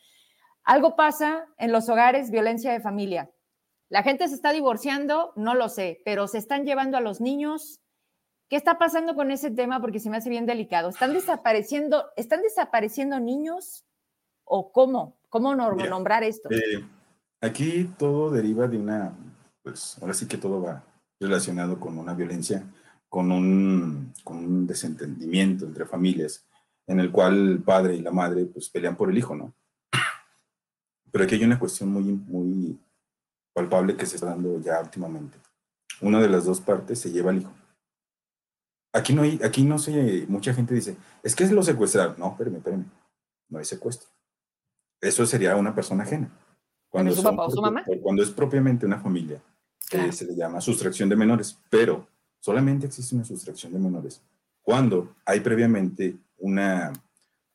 [0.63, 3.29] Algo pasa en los hogares, violencia de familia.
[3.89, 7.79] La gente se está divorciando, no lo sé, pero se están llevando a los niños.
[8.51, 9.79] ¿Qué está pasando con ese tema?
[9.79, 10.89] Porque se me hace bien delicado.
[10.89, 13.85] ¿Están desapareciendo, están desapareciendo niños
[14.43, 15.17] o cómo?
[15.29, 16.49] ¿Cómo nombrar esto?
[16.51, 16.85] Eh,
[17.39, 19.13] aquí todo deriva de una,
[19.63, 20.83] pues ahora sí que todo va
[21.17, 22.61] relacionado con una violencia
[23.07, 26.45] con un, con un desentendimiento entre familias
[26.87, 29.53] en el cual el padre y la madre pues pelean por el hijo, ¿no?
[31.09, 32.77] Pero aquí hay una cuestión muy, muy
[33.53, 35.37] palpable que se está dando ya últimamente.
[36.01, 37.61] Una de las dos partes se lleva al hijo.
[38.93, 42.17] Aquí no hay, aquí no sé, mucha gente dice, es que es lo secuestrar.
[42.19, 42.85] No, espérame, espérame.
[43.49, 44.09] No hay secuestro.
[44.99, 46.29] Eso sería una persona ajena.
[46.89, 47.83] Cuando, su papá o su mamá?
[48.01, 49.41] cuando es propiamente una familia,
[50.11, 52.07] se le llama sustracción de menores, pero
[52.39, 54.21] solamente existe una sustracción de menores
[54.61, 56.93] cuando hay previamente una,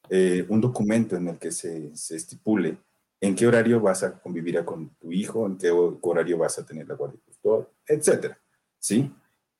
[0.09, 2.79] eh, un documento en el que se, se, estipule
[3.21, 6.87] en qué horario vas a convivir con tu hijo, en qué horario vas a tener
[6.87, 8.39] la guardia tutor, etcétera,
[8.79, 9.11] ¿sí?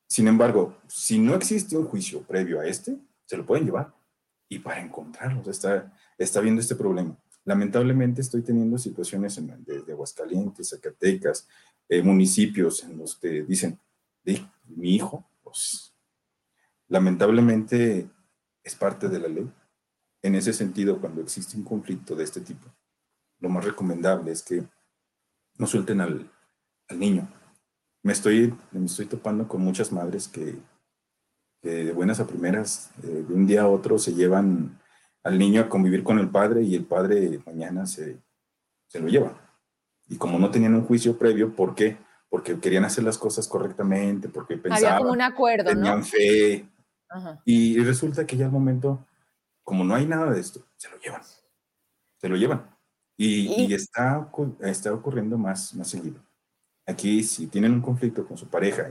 [0.09, 3.95] Sin embargo, si no existe un juicio previo a este, se lo pueden llevar.
[4.49, 7.17] Y para encontrarlos, está, está viendo este problema.
[7.45, 11.49] Lamentablemente estoy teniendo situaciones en, desde Aguascalientes, Zacatecas,
[11.89, 13.79] eh, municipios en los que dicen,
[14.65, 15.95] mi hijo, pues
[16.89, 18.11] lamentablemente
[18.63, 19.51] es parte de la ley.
[20.23, 22.67] En ese sentido, cuando existe un conflicto de este tipo,
[23.39, 24.65] lo más recomendable es que
[25.59, 26.31] no suelten al,
[26.91, 27.29] niño.
[28.07, 30.55] Me estoy, me estoy topando con muchas madres que,
[31.63, 34.81] de buenas a primeras, eh, de un día a otro, se llevan
[35.25, 38.23] al niño a convivir con el padre y el padre mañana se,
[38.87, 39.37] se lo lleva.
[40.09, 41.99] Y como no tenían un juicio previo, ¿por qué?
[42.29, 46.69] porque querían hacer las cosas correctamente, porque pensaban, Había como un acuerdo, tenían fe.
[47.45, 49.05] Y resulta que ya al momento,
[49.65, 51.23] como no hay nada de esto, se lo llevan.
[52.19, 52.71] Se lo llevan.
[53.17, 54.31] Y, está,
[54.61, 56.21] está ocurriendo más, más seguido.
[56.87, 58.91] Aquí, si tienen un conflicto con su pareja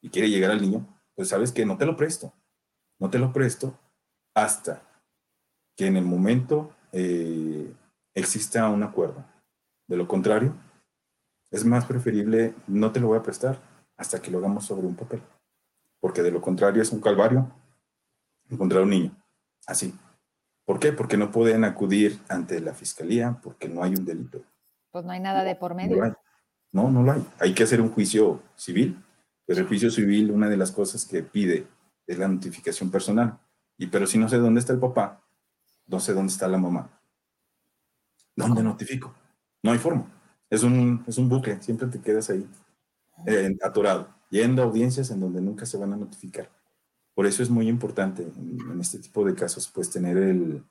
[0.00, 2.32] y, quiere llegar al niño, pues sabes que no te lo presto.
[2.98, 3.76] No te lo presto
[4.34, 4.82] hasta
[5.76, 7.74] que en el momento eh,
[8.14, 9.24] exista un acuerdo.
[9.88, 10.54] De lo contrario,
[11.50, 13.60] es más preferible no te lo voy a prestar
[13.96, 15.22] hasta que lo hagamos sobre un papel.
[16.00, 17.50] Porque de lo contrario es un calvario
[18.48, 19.16] encontrar un niño.
[19.66, 19.94] Así.
[20.64, 20.92] ¿Por qué?
[20.92, 24.42] Porque no pueden acudir ante la fiscalía porque no hay un delito.
[24.90, 26.04] Pues no hay nada de por medio.
[26.04, 26.16] No,
[26.72, 27.26] no, lo hay.
[27.38, 29.02] Hay que hacer un juicio civil
[29.46, 31.66] Pero el juicio civil, una de las cosas que pide
[32.06, 33.38] es la notificación personal.
[33.78, 35.22] Y pero si no sé dónde está el papá,
[35.86, 36.90] no sé dónde está la mamá.
[38.34, 39.14] ¿Dónde notifico?
[39.62, 40.06] No hay forma.
[40.50, 42.46] Es un, es un bucle, siempre te quedas ahí,
[43.26, 46.50] eh, atorado, yendo a audiencias en donde nunca se van a notificar.
[47.14, 50.62] Por eso es muy importante en, este tipo de casos, pues tener el,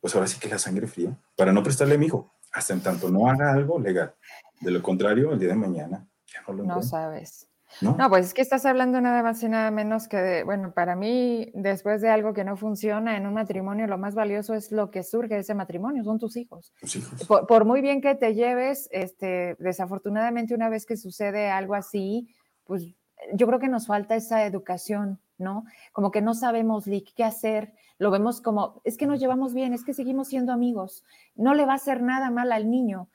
[0.00, 2.80] pues ahora sí que la sangre fría, para no prestarle a mi hijo, hasta en
[2.80, 4.14] tanto no haga algo legal.
[4.60, 7.48] De lo contrario, el día de mañana ya no lo No sabes.
[7.80, 7.96] ¿No?
[8.08, 11.50] pues es que estás hablando nada más y nada menos que de, bueno, para mí,
[11.52, 15.02] después de algo que no funciona en un matrimonio, lo más valioso es lo que
[15.02, 16.72] surge de ese matrimonio, son tus hijos.
[16.80, 17.26] Tus hijos.
[17.26, 22.28] Por, muy bien que te lleves, este, desafortunadamente una vez que sucede algo así,
[22.64, 22.86] pues
[23.34, 25.64] yo creo que nos falta esa educación, ¿no?
[25.92, 26.84] Como que no sabemos
[27.14, 31.04] qué hacer, lo vemos como, es que nos llevamos bien, es que seguimos siendo amigos,
[31.34, 33.08] no le va a hacer nada mal al niño.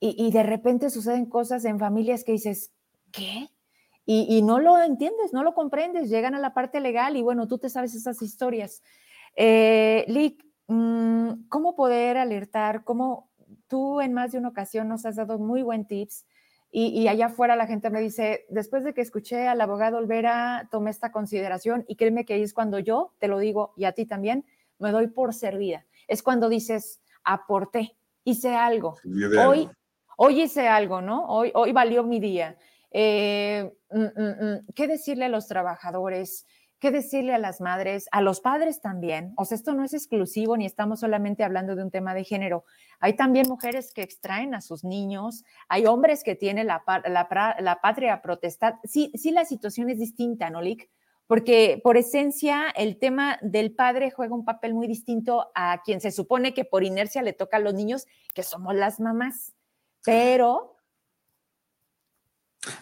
[0.00, 2.72] Y, y de repente suceden cosas en familias que dices,
[3.12, 3.50] ¿qué?
[4.12, 7.58] y, no lo entiendes, no lo comprendes, llegan a la parte legal y bueno, tú
[7.58, 8.82] te sabes esas historias.
[9.36, 12.82] Eh, Lick, mm, ¿cómo poder alertar?
[12.82, 13.30] ¿Cómo
[13.68, 16.26] tú en más de una ocasión nos has dado muy buen tips?
[16.72, 20.90] Y, allá afuera la gente me dice, después de que escuché al abogado Olvera, tomé
[20.90, 24.44] esta consideración y créeme que es cuando yo, te lo digo, y a ti también,
[24.78, 25.86] me doy por servida.
[26.08, 28.96] Es cuando dices, aporté, hice algo.
[29.46, 29.68] Hoy,
[30.22, 31.26] hoy hice algo, ¿no?
[31.28, 32.58] Hoy, hoy valió mi día.
[32.90, 36.46] Eh, mm, mm, mm, ¿Qué decirle a los trabajadores?
[36.78, 38.06] ¿Qué decirle a las madres?
[38.12, 39.32] A los padres también.
[39.38, 42.64] O sea, esto no es exclusivo ni estamos solamente hablando de un tema de género.
[43.00, 48.20] Hay también mujeres que extraen a sus niños, hay hombres que tienen la, la, patria
[48.20, 48.78] protestar.
[48.84, 50.90] Sí, sí, la situación es distinta, ¿no, Lick?
[51.26, 56.10] Porque por esencia el tema del padre juega un papel muy distinto a quien se
[56.10, 59.54] supone que por inercia le toca a los niños, que somos las mamás.
[60.04, 60.70] Pero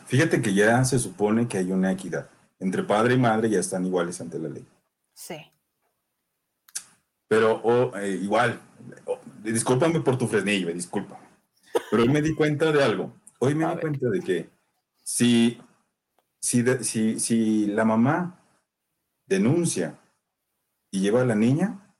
[0.06, 2.28] Fíjate que ya se supone que hay una equidad.
[2.58, 4.66] Entre padre y madre ya están iguales ante la ley.
[5.14, 5.36] Sí.
[7.28, 8.60] Pero eh, igual,
[9.42, 11.20] discúlpame por tu fresnillo, disculpa.
[11.90, 13.12] Pero hoy me di cuenta de algo.
[13.38, 14.50] Hoy me di cuenta de que
[15.04, 15.60] si,
[16.40, 18.40] si, si, si la mamá
[19.26, 19.98] denuncia
[20.90, 21.94] y lleva a la niña,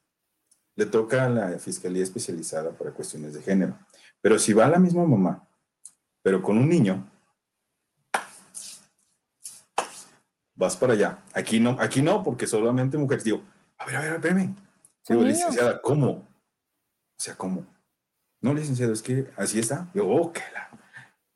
[0.75, 3.79] le toca a la fiscalía especializada para cuestiones de género.
[4.21, 5.49] Pero si va la misma mamá,
[6.23, 7.09] pero con un niño,
[10.55, 11.23] vas para allá.
[11.33, 13.25] Aquí no, aquí no, porque solamente mujeres.
[13.25, 13.43] Digo,
[13.79, 14.57] a ver, a ver, espérame.
[15.09, 16.11] Digo, licenciada, ¿cómo?
[16.11, 16.27] O
[17.17, 17.65] sea, ¿cómo?
[18.41, 19.89] No, licenciado, es que así está.
[19.95, 20.69] Yo, oh, qué la...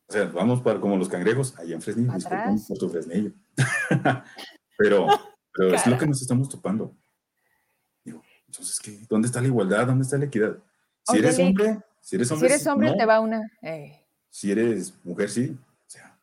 [0.08, 3.32] O sea, vamos para como los cangrejos, allá en Fresnillo, disculpen por tu Fresnillo.
[4.76, 5.06] pero,
[5.54, 6.94] pero es lo que nos estamos topando.
[8.04, 9.06] Digo, entonces, ¿qué?
[9.08, 9.86] ¿dónde está la igualdad?
[9.86, 10.58] ¿Dónde está la equidad?
[11.04, 13.48] Si eres hombre, si eres hombre, si eres hombre te va una.
[13.62, 13.98] Eh.
[14.28, 15.56] Si eres mujer, sí.
[15.86, 16.18] O sea,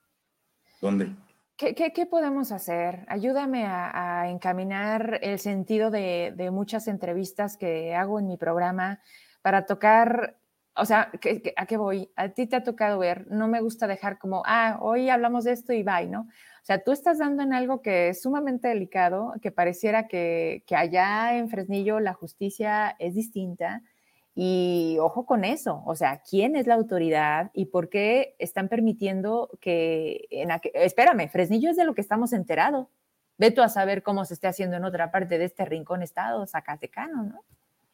[0.81, 1.15] ¿dónde?
[1.57, 3.05] ¿Qué, podemos hacer?
[3.07, 9.01] Ayúdame a, encaminar el sentido de, muchas entrevistas que hago en mi programa
[9.41, 10.37] para tocar,
[10.75, 11.11] o sea,
[11.57, 12.09] ¿a qué voy?
[12.15, 15.51] A ti te ha tocado ver, no me gusta dejar como, ah, hoy hablamos de
[15.51, 16.21] esto y bye, ¿no?
[16.21, 20.75] O sea, tú estás dando en algo que es sumamente delicado, que pareciera que, que
[20.75, 23.81] allá en Fresnillo la justicia es distinta
[24.41, 29.49] y ojo con eso, o sea, ¿quién es la autoridad y por qué están permitiendo
[29.59, 30.29] que...
[30.29, 32.87] En Espérame, Fresnillo es de lo que estamos enterados.
[33.37, 37.23] Ve a saber cómo se esté haciendo en otra parte de este rincón estado zacatecano,
[37.23, 37.43] ¿no?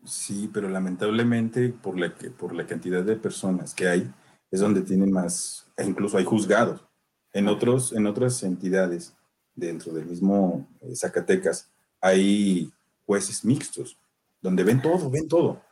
[0.05, 4.07] Sí, pero lamentablemente por la, por la cantidad de personas que hay,
[4.51, 6.85] es donde tienen más, e incluso hay juzgados.
[7.33, 9.15] En, otros, en otras entidades
[9.55, 12.71] dentro del mismo eh, Zacatecas hay
[13.07, 13.97] jueces mixtos,
[14.43, 15.64] donde ven todo, ven todo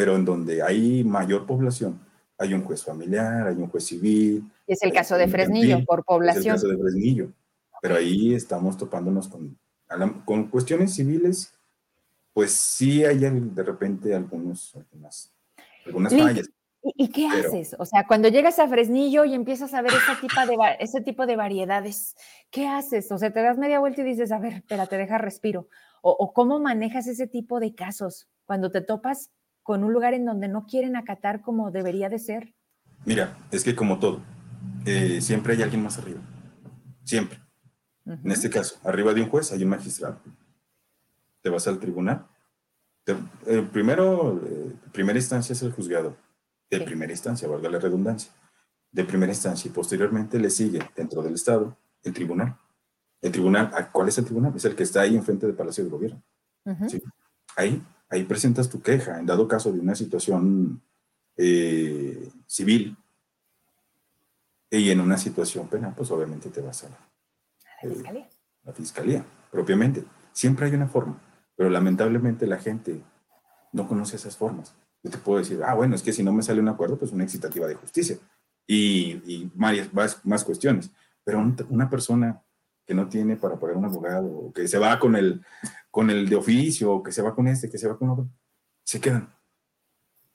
[0.00, 2.00] pero en donde hay mayor población,
[2.38, 4.50] hay un juez familiar, hay un juez civil.
[4.66, 6.40] Es el caso de Fresnillo, por población.
[6.40, 7.32] Es el caso de Fresnillo,
[7.82, 9.58] pero ahí estamos topándonos con,
[10.24, 11.52] con cuestiones civiles,
[12.32, 15.34] pues sí hay de repente algunos, algunas,
[15.84, 16.48] algunas fallas.
[16.82, 17.76] ¿Y, qué haces?
[17.78, 21.26] O sea, cuando llegas a Fresnillo y empiezas a ver ese tipo, de, ese tipo
[21.26, 22.16] de variedades,
[22.50, 23.12] ¿qué haces?
[23.12, 25.68] O sea, te das media vuelta y dices, a ver, espérate, deja respiro.
[26.00, 29.30] O, o, cómo manejas ese tipo de casos cuando te topas
[29.70, 32.56] con un lugar en donde no quieren acatar como debería de ser?
[33.04, 34.20] Mira, es que como todo,
[34.84, 36.18] eh, siempre hay alguien más arriba.
[37.04, 37.38] Siempre.
[38.04, 40.18] En este caso, arriba de un juez hay un magistrado.
[41.40, 42.26] Te vas al tribunal.
[43.46, 46.16] Eh, primero, eh, primera instancia es el juzgado.
[46.68, 48.32] De primera instancia, valga la redundancia.
[48.90, 52.58] De primera instancia y posteriormente le sigue dentro del Estado el tribunal.
[53.22, 54.52] El tribunal, ¿cuál es el tribunal?
[54.56, 56.20] Es el que está ahí enfrente del Palacio de Gobierno.
[56.88, 57.00] ¿sí?
[57.54, 57.80] Ahí
[58.10, 60.82] ahí presentas tu queja en dado caso de una situación
[61.36, 62.96] eh, civil
[64.70, 66.98] y en una situación penal, pues obviamente te vas a la,
[67.82, 68.28] La fiscalía.
[68.64, 70.04] la fiscalía, propiamente.
[70.32, 71.20] Siempre hay una forma,
[71.56, 73.00] pero lamentablemente la gente
[73.72, 74.74] no conoce esas formas.
[75.02, 77.10] Yo te puedo decir, ah, bueno, es que si no me sale un acuerdo, pues
[77.10, 78.18] una excitativa de justicia
[78.66, 80.90] y, y varias más, más cuestiones.
[81.24, 82.42] Pero una persona
[82.90, 85.40] que no tiene para pagar un abogado, o que se va con el,
[85.92, 88.28] con el de oficio, o que se va con este, que se va con otro,
[88.82, 89.32] se quedan.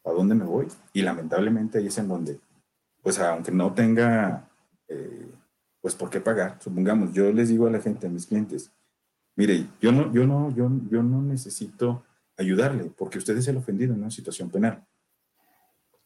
[0.05, 0.65] ¿A dónde me voy?
[0.93, 2.39] Y lamentablemente ahí es en donde,
[3.01, 4.49] pues aunque no tenga,
[4.87, 5.29] eh,
[5.81, 8.71] pues por qué pagar, supongamos, yo les digo a la gente, a mis clientes,
[9.35, 12.05] mire, yo no, yo no, yo, yo no necesito
[12.37, 14.81] ayudarle, porque usted es el ofendido en una situación penal.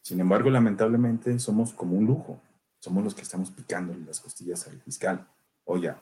[0.01, 2.41] Sin embargo, lamentablemente somos como un lujo,
[2.79, 5.27] somos los que estamos picando las costillas al fiscal.
[5.65, 5.93] Oye,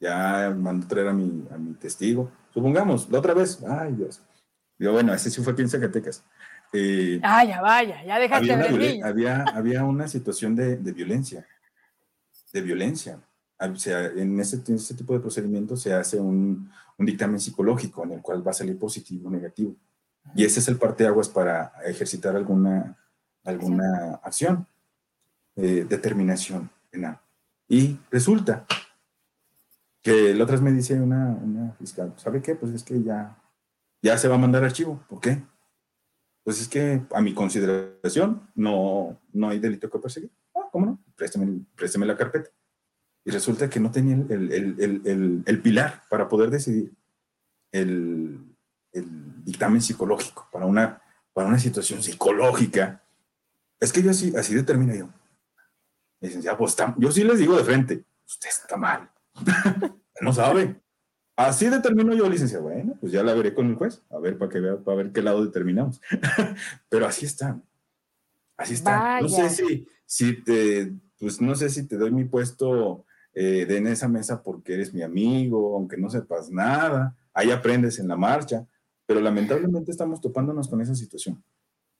[0.00, 2.30] ya mandó traer a mi, a mi testigo.
[2.52, 4.20] Supongamos, la otra vez, ay Dios.
[4.78, 6.24] Digo, bueno, ese sí fue aquí en Zacatecas.
[6.72, 11.46] Eh, ah, ya vaya, ya dejaste había, ver había, había una situación de, de, violencia,
[12.52, 13.18] de violencia.
[13.58, 18.04] O sea, en ese, en ese tipo de procedimientos se hace un, un, dictamen psicológico
[18.04, 19.74] en el cual va a salir positivo o negativo.
[20.34, 22.96] Y ese es el parteaguas para ejercitar alguna,
[23.44, 24.66] alguna acción,
[25.56, 27.18] eh, determinación penal.
[27.66, 28.66] Y resulta
[30.08, 32.54] que la otra vez me dice una, una, fiscal, ¿sabe qué?
[32.54, 33.36] Pues es que ya,
[34.02, 35.04] ya se va a mandar archivo.
[35.08, 35.42] ¿Por qué?
[36.44, 40.30] Pues es que a mi consideración no, no hay delito que perseguir.
[40.54, 40.98] Ah, ¿cómo no?
[41.14, 42.50] Présteme, présteme la carpeta.
[43.24, 46.92] Y resulta que no tenía el, el, el, el pilar para poder decidir
[47.72, 48.40] el,
[49.44, 51.02] dictamen psicológico para una,
[51.34, 53.02] para una situación psicológica.
[53.78, 55.08] Es que yo así, así determino yo.
[56.20, 59.10] Licenciado, pues yo sí les digo de frente, usted está mal.
[60.20, 60.80] no sabe.
[61.36, 62.64] Así determino yo, licenciado.
[62.64, 65.12] Bueno, pues ya la veré con el juez, a ver para que vea, para ver
[65.12, 66.00] qué lado determinamos.
[66.88, 67.60] Pero así está.
[68.56, 69.20] Así está.
[69.20, 73.76] No sé si, si te, pues no sé si te doy mi puesto eh, de
[73.76, 77.16] en esa mesa porque eres mi amigo, aunque no sepas nada.
[77.32, 78.66] Ahí aprendes en la marcha.
[79.06, 81.42] Pero lamentablemente estamos topándonos con esa situación.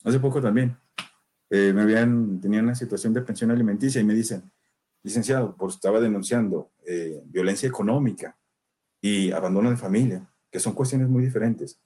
[0.05, 0.77] Hace poco también
[1.49, 4.51] eh, me habían, tenía una situación de pensión alimenticia y me dicen,
[5.03, 8.37] licenciado, pues estaba denunciando eh, violencia económica
[9.01, 11.81] y abandono de familia, que son cuestiones muy diferentes.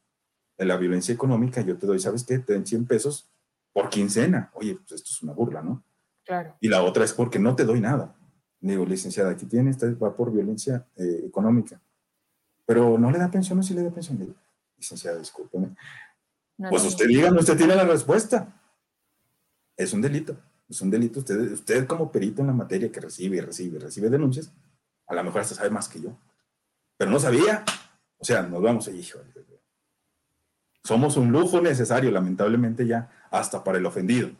[0.56, 2.38] En la violencia económica yo te doy, ¿sabes qué?
[2.38, 3.30] Te den 100 pesos
[3.72, 4.50] por quincena.
[4.54, 5.82] Oye, pues esto es una burla, ¿no?
[6.24, 6.56] Claro.
[6.60, 8.14] Y la otra es porque no te doy nada.
[8.60, 11.80] Digo, licenciada, aquí tiene, esta va por violencia eh, económica.
[12.64, 14.18] Pero no le da pensión o sí le da pensión.
[14.18, 14.34] Digo,
[14.76, 15.74] licenciada, discúlpeme.
[16.70, 18.56] pues usted dígame, usted tiene la respuesta.
[19.76, 20.36] Es un delito
[20.72, 21.20] es un delito.
[21.20, 24.52] Usted, usted como perito en la materia que recibe y recibe recibe denuncias,
[25.12, 26.10] a lo mejor hasta sabe más que yo.
[26.96, 27.64] Pero no sabía.
[28.18, 29.06] O sea, nos vamos ahí,
[30.84, 34.30] Somos un lujo necesario, lamentablemente ya, hasta para el ofendido.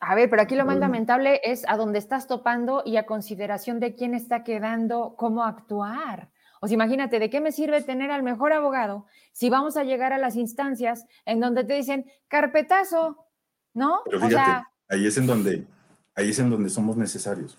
[0.00, 3.80] A ver, pero aquí lo más lamentable es a dónde estás topando y a consideración
[3.80, 6.30] de quién está quedando, cómo actuar.
[6.60, 10.12] O sea, imagínate, ¿de qué me sirve tener al mejor abogado si vamos a llegar
[10.12, 13.26] a las instancias en donde te dicen carpetazo,
[13.74, 14.00] ¿no?
[14.06, 15.66] o sea, Ahí es en donde,
[16.14, 17.58] ahí es en donde somos necesarios.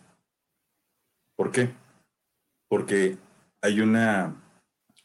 [1.38, 1.74] ¿Por qué?
[2.68, 3.18] Porque
[3.62, 4.36] hay una,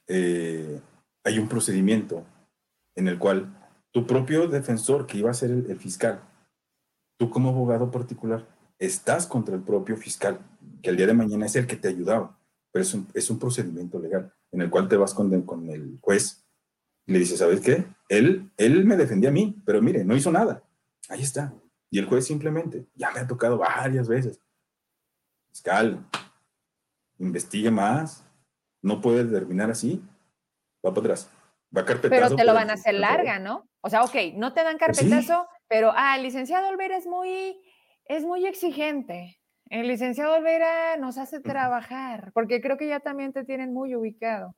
[0.09, 0.81] eh,
[1.23, 2.25] hay un procedimiento
[2.97, 3.55] en el cual
[3.93, 6.23] tu propio defensor, que iba a ser el, fiscal,
[7.19, 10.41] tú como abogado particular, estás contra el propio fiscal,
[10.83, 12.41] que el día de mañana es el que te ayudaba,
[12.73, 15.99] pero es un, es un procedimiento legal en el cual te vas con, con el
[16.01, 16.43] juez
[17.07, 17.85] y le dices, ¿sabes qué?
[18.09, 20.63] Él, él me defendía a mí, pero mire, no hizo nada.
[21.09, 21.55] Ahí está.
[21.91, 24.41] Y el juez simplemente, ya me ha tocado varias veces.
[25.51, 26.07] Fiscal,
[27.23, 28.25] investigue más.
[28.83, 30.03] No puede terminar así.
[30.85, 31.31] Va para atrás.
[31.75, 32.23] Va a carpetazo.
[32.23, 33.69] Pero te lo van a hacer larga, ¿no?
[33.81, 37.57] O sea, ok, no te dan pues carpetazo, pero ah, el licenciado Olvera es muy,
[38.07, 39.39] es muy exigente.
[39.71, 44.55] El licenciado Olvera nos hace trabajar, porque creo que ya también te tienen muy ubicado.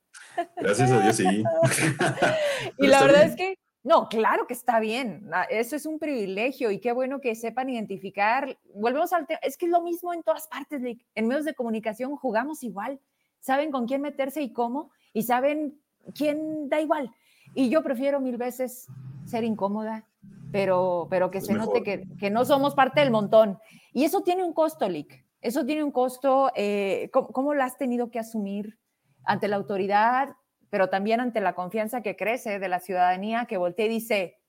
[0.57, 1.43] Gracias a Dios, sí.
[2.79, 5.29] y la verdad es que no, claro que está bien.
[5.31, 8.57] Ah, eso es un privilegio y qué bueno que sepan identificar.
[8.73, 9.39] Volvemos al tema.
[9.43, 10.81] Es que es lo mismo en todas partes.
[11.13, 12.99] En medios de comunicación jugamos igual.
[13.39, 15.79] Saben con quién meterse y cómo y saben
[16.15, 17.11] quién da igual.
[17.53, 18.87] Y yo prefiero mil veces
[19.27, 20.03] ser incómoda,
[20.51, 23.59] pero, pero que se note que, que, no somos parte del montón.
[23.93, 25.23] Y eso tiene un costo, Lick.
[25.41, 26.51] Eso tiene un costo.
[26.55, 28.79] Eh, ¿cómo, ¿Cómo lo has tenido que asumir
[29.25, 30.35] ante la autoridad?
[30.75, 34.41] Pero también ante la confianza que crece de la ciudadanía que voltea y dice,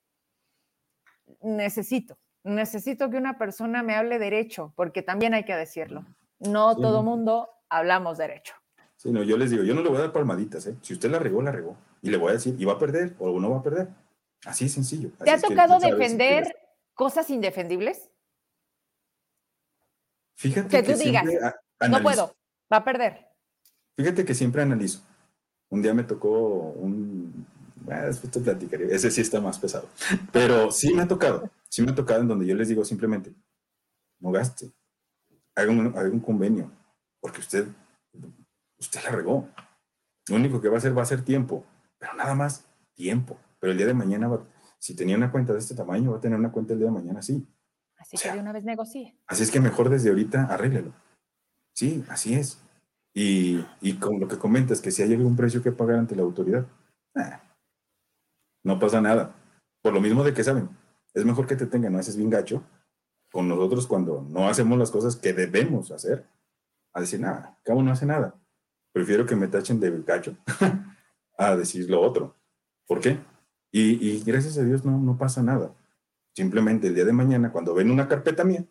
[1.41, 6.05] necesito, necesito que una persona me hable derecho, porque también hay que decirlo.
[6.41, 8.55] No todo mundo hablamos derecho.
[8.97, 10.75] Sí, no, yo les digo, yo no le voy a dar palmaditas, ¿eh?
[10.83, 11.77] Si usted la regó, la regó.
[12.03, 13.89] Y le voy a decir, y va a perder o no va a perder.
[14.45, 15.11] Así sencillo.
[15.23, 16.57] ¿Te ha tocado defender
[16.93, 18.11] cosas indefendibles?
[20.35, 21.25] Fíjate que, tú digas,
[21.89, 22.35] no puedo.
[22.73, 23.29] Va a perder.
[23.97, 25.07] Fíjate que siempre analizo.
[25.71, 27.47] Un día me tocó un...
[27.89, 28.93] Ah, después te platicaré.
[28.95, 29.89] Ese sí está más pesado.
[30.33, 31.51] Pero sí me ha tocado.
[31.69, 33.33] Sí me ha tocado en donde yo les digo simplemente,
[34.21, 34.73] no gaste.
[35.55, 36.71] Haga un, haga un convenio.
[37.21, 37.67] Porque usted,
[38.79, 39.49] usted la regó.
[40.29, 41.65] Lo único que va a hacer va a ser tiempo.
[41.99, 42.65] Pero nada más
[42.95, 43.39] tiempo.
[43.59, 44.45] Pero el día de mañana, va,
[44.79, 46.95] si tenía una cuenta de este tamaño, va a tener una cuenta el día de
[46.95, 47.47] mañana así.
[47.99, 49.17] Así que de una vez negocie.
[49.27, 50.93] Así es que mejor desde ahorita arréglelo.
[51.73, 52.61] Sí, así es.
[53.19, 56.21] Y, y con lo que comentas, que si hay algún precio que pagar ante la
[56.21, 56.67] autoridad,
[57.15, 57.41] eh,
[58.63, 59.35] no pasa nada.
[59.81, 60.69] Por lo mismo de que saben,
[61.15, 62.63] es mejor que te tengan, no haces bien gacho,
[63.33, 66.27] con nosotros cuando no hacemos las cosas que debemos hacer,
[66.93, 68.35] a decir, nada, cabo no hace nada.
[68.93, 70.37] Prefiero que me tachen de gacho
[71.39, 72.37] a decir lo otro.
[72.87, 73.19] ¿Por qué?
[73.73, 75.75] Y, y gracias a Dios no, no pasa nada.
[76.35, 78.67] Simplemente el día de mañana, cuando ven una carpeta mía,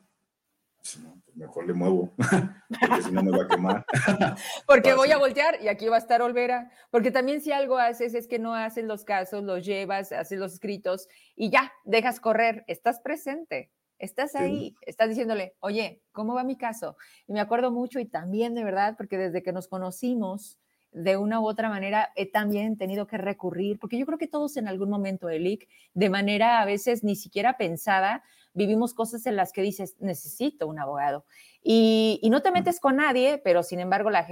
[0.77, 0.99] pues,
[1.35, 2.13] mejor le muevo,
[2.79, 3.85] porque si no me va a quemar.
[4.67, 6.71] porque voy a voltear y aquí va a estar Olvera.
[6.91, 10.53] Porque también si algo haces es que no haces los casos, los llevas, haces los
[10.53, 13.71] escritos y ya, dejas correr, estás presente.
[13.97, 16.97] Estás ahí, estás diciéndole, oye, ¿cómo va mi caso?
[17.27, 20.59] Y me acuerdo mucho y también de verdad, porque desde que nos conocimos,
[20.95, 24.55] de una u otra manera he también tenido que recurrir, porque yo creo que todos
[24.57, 28.23] en algún momento, Elic, de manera a veces ni siquiera pensada,
[28.55, 31.25] vivimos cosas en las que dices, necesito un abogado.
[31.61, 34.27] Y, no te metes con nadie, pero sin embargo la,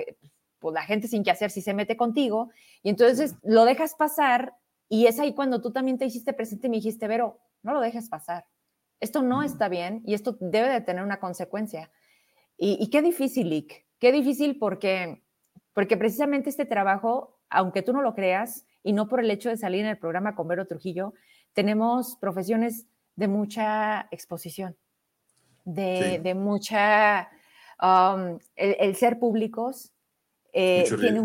[0.59, 2.49] pues, la gente sin que hacer si se mete contigo,
[2.81, 4.55] y entonces lo dejas pasar,
[4.89, 7.81] y es ahí cuando tú también te hiciste presente y me dijiste, Vero, no lo
[7.81, 8.45] dejes pasar.
[8.99, 11.91] Esto no está bien y esto debe de tener una consecuencia.
[12.57, 15.23] Y, y qué difícil, Lick, qué difícil porque
[15.73, 19.57] porque precisamente este trabajo, aunque tú no lo creas, y no por el hecho de
[19.57, 21.13] salir en el programa con Vero Trujillo,
[21.53, 22.85] tenemos profesiones
[23.15, 24.75] de mucha exposición,
[25.65, 27.29] de, mucha...
[27.81, 29.91] Um, el, ser públicos
[30.53, 31.19] eh, tiene,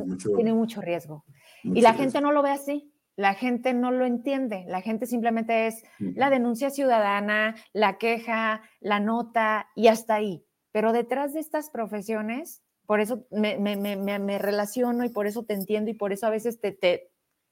[0.52, 1.24] mucho, riesgo.
[1.62, 2.92] y la gente no lo ve así.
[3.14, 9.00] La gente no lo entiende, la gente simplemente es la denuncia ciudadana, la queja, la
[9.00, 10.46] nota y hasta ahí.
[10.70, 15.44] Pero detrás de estas profesiones por eso me, me, me, me, relaciono y por eso
[15.44, 17.10] te entiendo y por eso a veces te, te,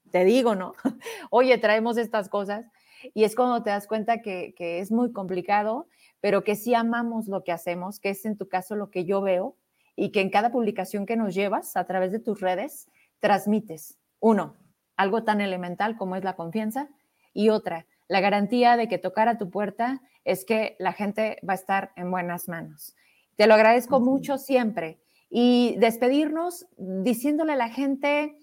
[0.09, 0.73] te digo, ¿no?
[1.29, 2.65] Oye, traemos estas cosas
[3.13, 5.87] y es cuando te das cuenta que, que, es muy complicado,
[6.21, 9.21] pero que sí amamos lo que hacemos, que es en tu caso lo que yo
[9.21, 9.55] veo
[9.95, 12.89] y que en cada publicación que nos llevas a través de tus redes,
[13.19, 14.55] transmites, uno,
[14.95, 16.89] algo tan elemental como es la confianza
[17.33, 21.53] y otra, la garantía de que tocar a tu puerta es que la gente va
[21.53, 22.95] a estar en buenas manos.
[23.35, 28.37] Te lo agradezco mucho siempre y despedirnos diciéndole a la gente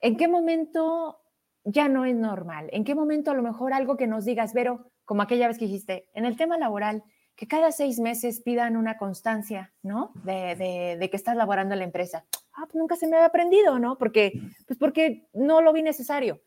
[0.00, 1.21] en qué momento
[1.64, 4.90] ya no es normal, en qué momento a lo mejor algo que nos digas, Vero,
[5.04, 7.04] como aquella vez que dijiste, en el tema laboral,
[7.36, 10.12] que cada seis meses pidan una constancia, ¿no?
[10.24, 12.24] De, que estás laborando en la empresa.
[12.52, 13.96] Ah, pues nunca se me había aprendido, ¿no?
[13.96, 14.32] Porque,
[14.66, 16.42] pues porque no lo vi necesario.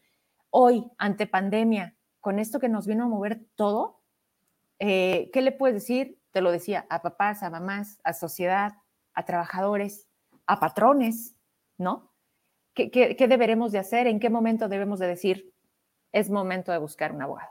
[0.51, 4.01] Hoy, ante pandemia, con esto que nos vino a mover todo,
[4.79, 6.19] eh, ¿qué le puedes decir?
[6.31, 8.73] Te lo decía, a papás, a mamás, a sociedad,
[9.13, 10.07] a trabajadores,
[10.45, 11.35] a patrones,
[11.77, 12.11] ¿no?
[12.75, 14.05] ¿Qué, deberemos de hacer?
[14.05, 15.53] ¿En qué momento debemos de decir,
[16.11, 17.49] es momento de buscar un abogado?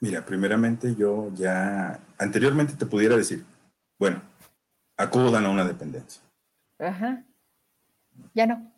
[0.00, 3.44] Mira, primeramente yo ya, anteriormente te pudiera decir,
[3.98, 4.20] bueno,
[4.96, 6.20] acudan a una dependencia.
[6.80, 7.24] Ajá.
[8.34, 8.72] Ya no.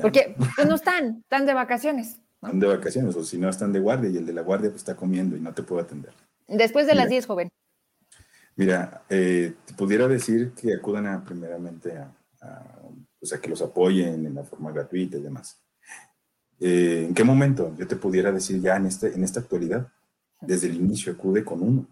[0.00, 2.20] Porque pues, no están, están de vacaciones.
[2.34, 4.82] Están de vacaciones, o si no están de guardia y el de la guardia pues,
[4.82, 6.12] está comiendo y no te puedo atender.
[6.46, 7.48] Después de las 10, joven.
[8.54, 12.12] Mira, eh, te pudiera decir que acudan a, primeramente a,
[13.24, 15.58] o sea, que los apoyen en la forma gratuita y demás.
[16.60, 17.74] Eh, ¿En qué momento?
[17.78, 19.90] Yo te pudiera decir ya en, este, en esta actualidad,
[20.42, 21.88] desde el inicio acude con uno,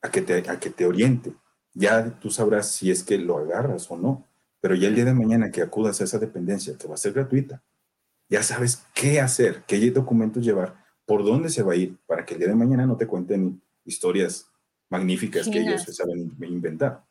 [0.00, 1.32] a que, te, a que te oriente.
[1.74, 4.24] Ya tú sabrás si es que lo agarras o no,
[4.60, 7.12] pero ya el día de mañana que acudas a esa dependencia, que va a ser
[7.12, 7.60] gratuita,
[8.28, 10.76] ya sabes qué hacer, qué documentos llevar,
[11.06, 13.60] por dónde se va a ir, para que el día de mañana no te cuenten
[13.84, 14.46] historias
[14.90, 17.04] magníficas que ellos se saben inventar.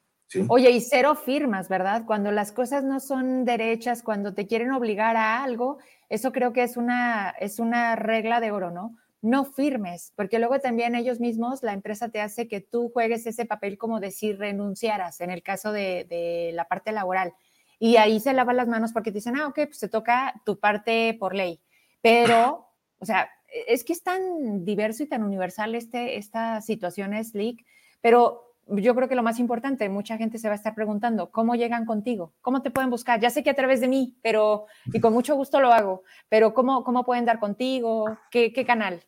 [0.49, 2.03] Oye, y cero firmas, ¿verdad?
[2.05, 5.77] Cuando las cosas no son derechas, cuando te quieren obligar a algo,
[6.09, 8.97] eso creo que es una, es una regla de oro, ¿no?
[9.21, 13.45] No firmes, porque luego también ellos mismos, la empresa te hace que tú juegues ese
[13.45, 17.33] papel como decir renunciaras en el caso de, de la parte laboral.
[17.79, 20.59] Y ahí se lavan las manos porque te dicen, ah, ok, pues te toca tu
[20.59, 21.61] parte por ley.
[22.01, 22.67] Pero,
[22.99, 23.29] o sea,
[23.67, 27.65] es que es tan diverso y tan universal este, esta situación, Slick,
[28.01, 31.55] pero yo creo que lo más importante, mucha gente se va a estar preguntando, ¿cómo
[31.55, 32.33] llegan contigo?
[32.41, 33.19] ¿Cómo te pueden buscar?
[33.19, 36.53] Ya sé que a través de mí, pero, y con mucho gusto lo hago, pero
[36.53, 38.17] ¿cómo, cómo pueden dar contigo?
[38.31, 39.03] ¿Qué, qué canal?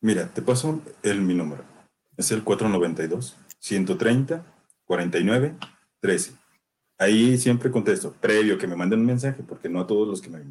[0.00, 1.64] Mira, te paso el, mi número.
[2.16, 4.44] Es el 492 130
[4.84, 5.54] 49
[6.00, 6.32] 13.
[6.98, 10.30] Ahí siempre contesto, previo que me manden un mensaje, porque no a todos los que
[10.30, 10.42] me,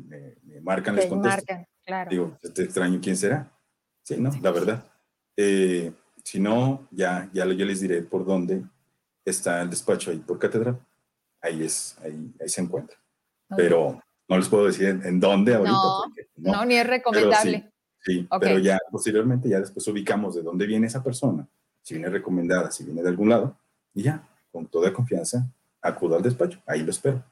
[0.62, 1.43] marcan les contesto.
[1.45, 2.10] Marcan, claro.
[2.10, 3.52] Digo, te extraño, ¿quién será?
[4.04, 4.32] Sí, ¿no?
[4.41, 4.86] La verdad.
[5.36, 5.91] Eh,
[6.28, 8.61] si no, ya, ya yo les diré por dónde
[9.23, 10.78] está el despacho ahí por catedral.
[11.41, 12.97] Ahí es, ahí, ahí se encuentra.
[13.55, 15.71] Pero no les puedo decir en, dónde ahorita.
[16.36, 17.71] No, no, ni es recomendable.
[18.01, 21.47] sí, pero ya posteriormente, ya después ubicamos de dónde viene esa persona,
[21.82, 23.57] si viene recomendada, si viene de algún lado,
[23.93, 24.21] y ya,
[24.51, 25.47] con toda confianza,
[25.82, 27.23] acudo al despacho, ahí lo espero.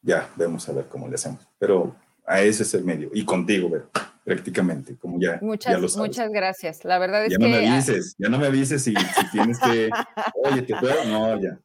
[0.00, 1.44] Ya, vemos a ver cómo le hacemos.
[1.58, 1.92] Pero
[2.24, 3.10] a ese es el medio.
[3.12, 3.86] Y contigo, ver,
[4.28, 6.84] prácticamente, como ya, muchas, Muchas gracias.
[6.84, 7.44] La verdad es ya que...
[7.44, 9.90] Ya no me avises, ya no me avises si, si tienes que,
[10.44, 11.04] oye, ¿te puedo?
[11.06, 11.58] No, ya.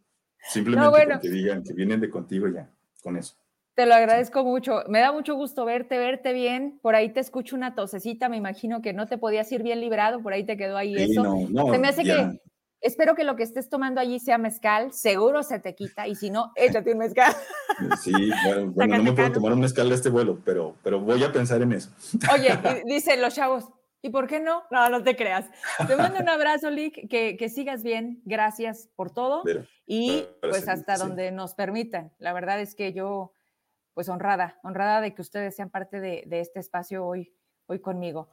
[0.50, 2.70] Simplemente no, que digan que vienen de contigo ya,
[3.02, 3.36] con eso.
[3.76, 4.84] Te lo agradezco mucho.
[4.88, 6.80] Me da mucho gusto verte, verte bien.
[6.82, 10.22] Por ahí te escucho una tosecita, me imagino que no te podías ir bien librado,
[10.22, 11.24] por ahí te quedó ahí eso.
[11.24, 12.40] No, no, Se me hace que
[12.84, 16.30] Espero que lo que estés tomando allí sea mezcal, seguro se te quita, y si
[16.30, 17.34] no, échate un mezcal.
[18.02, 18.12] Sí,
[18.76, 21.62] bueno, no me puedo tomar un mezcal de este vuelo, pero, pero voy a pensar
[21.62, 21.90] en eso.
[22.34, 22.52] Oye,
[22.86, 23.70] dicen los chavos,
[24.02, 24.64] ¿y por qué no?
[24.70, 25.46] No, no te creas.
[25.88, 29.44] Te mando un abrazo, Lick, que, que sigas bien, gracias por todo,
[29.88, 32.14] y pues hasta donde nos permitan.
[32.20, 33.34] La verdad es que yo,
[33.94, 37.34] pues honrada, honrada de que ustedes sean parte de, de este espacio hoy,
[37.66, 38.30] hoy conmigo.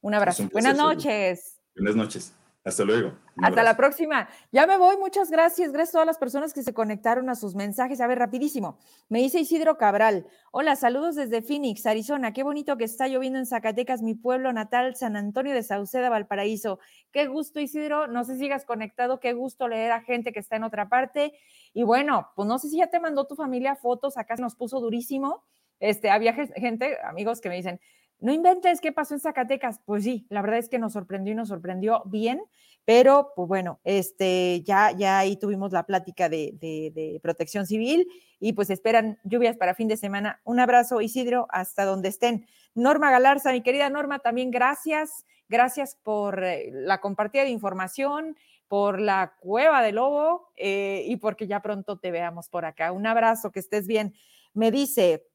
[0.00, 0.48] Un abrazo.
[0.52, 1.62] Buenas noches.
[1.76, 2.34] Buenas noches.
[2.64, 3.18] Hasta luego.
[3.42, 4.28] Hasta la próxima.
[4.52, 4.96] Ya me voy.
[4.96, 5.72] Muchas gracias.
[5.72, 8.00] Gracias a todas las personas que se conectaron a sus mensajes.
[8.00, 8.78] A ver, rapidísimo.
[9.08, 10.26] Me dice Isidro Cabral.
[10.52, 12.32] Hola, saludos desde Phoenix, Arizona.
[12.32, 16.78] Qué bonito que está lloviendo en Zacatecas, mi pueblo natal, San Antonio de Sauceda, Valparaíso.
[17.10, 18.06] Qué gusto, Isidro.
[18.06, 19.18] No sé si sigas conectado.
[19.18, 21.32] Qué gusto leer a gente que está en otra parte.
[21.74, 24.16] Y bueno, pues no sé si ya te mandó tu familia fotos.
[24.16, 25.42] Acá se nos puso durísimo.
[25.80, 27.80] Este, había gente, amigos, que me dicen,
[28.22, 29.80] no inventes qué pasó en Zacatecas.
[29.84, 32.40] Pues sí, la verdad es que nos sorprendió y nos sorprendió bien,
[32.84, 38.06] pero pues bueno, este, ya, ya ahí tuvimos la plática de, de, protección civil
[38.38, 40.40] y pues esperan lluvias para fin de semana.
[40.44, 42.46] Un abrazo, Isidro, hasta donde estén.
[42.74, 45.26] Norma Galarza, mi querida Norma, también gracias.
[45.48, 48.36] Gracias por eh, la compartida de información,
[48.68, 52.92] por la cueva de lobo eh, y porque ya pronto te veamos por acá.
[52.92, 54.14] Un abrazo, que estés bien.
[54.54, 55.26] Me dice,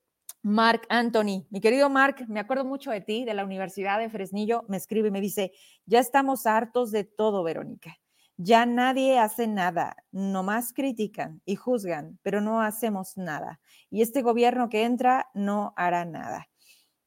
[0.41, 4.63] Mark Anthony, mi querido Mark, me acuerdo mucho de ti, de la Universidad de Fresnillo,
[4.67, 5.51] me escribe y me dice,
[5.85, 7.97] ya estamos hartos de todo, Verónica.
[8.37, 13.59] Ya nadie hace nada, nomás critican y juzgan, pero no hacemos nada.
[13.89, 16.47] Y este gobierno que entra no hará nada.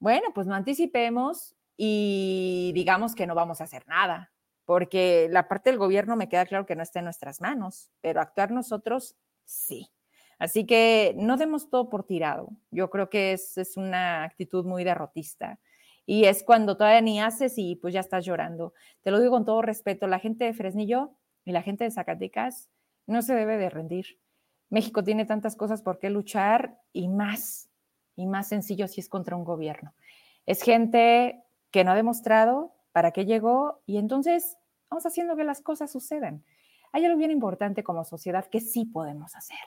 [0.01, 4.33] Bueno, pues no anticipemos y digamos que no vamos a hacer nada,
[4.65, 8.21] porque la parte del gobierno me queda claro que no está en nuestras manos, pero
[8.21, 9.89] actuar nosotros sí.
[10.41, 12.49] Así que no demos todo por tirado.
[12.71, 15.61] Yo creo que es, es una actitud muy derrotista.
[16.07, 18.73] Y es cuando todavía ni haces y pues ya estás llorando.
[19.03, 21.11] Te lo digo con todo respeto, la gente de Fresnillo
[21.45, 22.71] y la gente de Zacatecas
[23.07, 24.19] no se debe de rendir.
[24.71, 27.69] México tiene tantas cosas por qué luchar y más,
[28.17, 29.93] y más sencillo si es contra un gobierno.
[30.47, 34.57] Es gente que no ha demostrado para qué llegó y entonces
[34.89, 36.45] vamos haciendo que las cosas sucedan.
[36.93, 39.59] Hay algo bien importante como sociedad que sí podemos hacer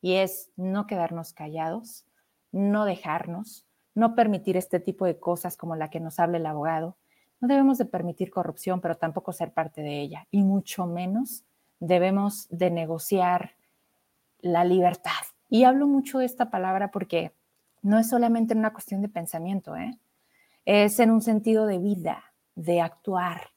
[0.00, 2.06] y es no quedarnos callados,
[2.52, 6.96] no dejarnos, no permitir este tipo de cosas como la que nos habla el abogado.
[7.40, 11.44] No debemos de permitir corrupción, pero tampoco ser parte de ella, y mucho menos
[11.80, 13.56] debemos de negociar
[14.40, 15.12] la libertad.
[15.48, 17.32] Y hablo mucho de esta palabra porque
[17.82, 19.98] no es solamente una cuestión de pensamiento, ¿eh?
[20.64, 22.24] es en un sentido de vida,
[22.54, 23.50] de actuar,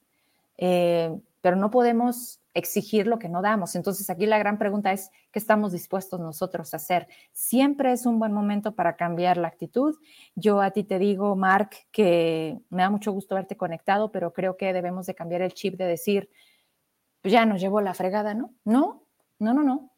[0.56, 3.74] eh, pero no podemos exigir lo que no damos.
[3.76, 7.08] Entonces aquí la gran pregunta es, ¿qué estamos dispuestos nosotros a hacer?
[7.32, 9.96] Siempre es un buen momento para cambiar la actitud.
[10.34, 14.56] Yo a ti te digo, Mark, que me da mucho gusto verte conectado, pero creo
[14.56, 16.30] que debemos de cambiar el chip de decir,
[17.22, 18.54] pues ya nos llevó la fregada, ¿no?
[18.64, 19.04] No,
[19.38, 19.92] no, no, no.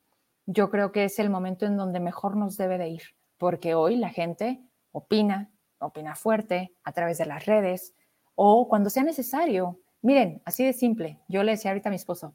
[0.47, 3.03] Yo creo que es el momento en donde mejor nos debe de ir,
[3.39, 4.61] porque hoy la gente
[4.91, 7.95] opina, opina fuerte a través de las redes
[8.35, 11.21] o cuando sea necesario Miren, así de simple.
[11.29, 12.35] Yo le decía ahorita a mi esposo,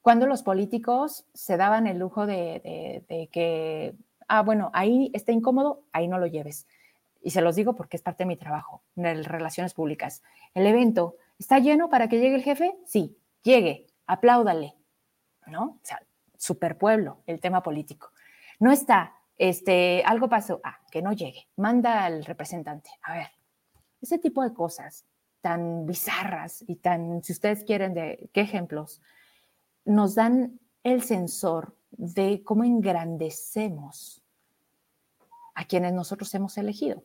[0.00, 3.94] cuando los políticos se daban el lujo de, que,
[4.28, 6.66] ah, bueno, ahí está incómodo, ahí no lo lleves.
[7.20, 10.22] Y se los digo porque es parte de mi trabajo, de relaciones públicas.
[10.52, 12.76] El evento, ¿está lleno para que llegue el jefe?
[12.84, 14.74] Sí, llegue, apláudale,
[15.46, 15.62] ¿no?
[15.62, 16.02] O sea,
[16.36, 18.10] superpueblo, el tema político.
[18.60, 22.90] No está, este, algo pasó, ah, que no llegue, manda al representante.
[23.02, 23.28] A ver,
[24.02, 25.06] ese tipo de cosas
[25.44, 29.02] tan bizarras y tan, si ustedes quieren, de qué ejemplos,
[29.84, 34.22] nos dan el sensor de cómo engrandecemos
[35.54, 37.04] a quienes nosotros hemos elegido.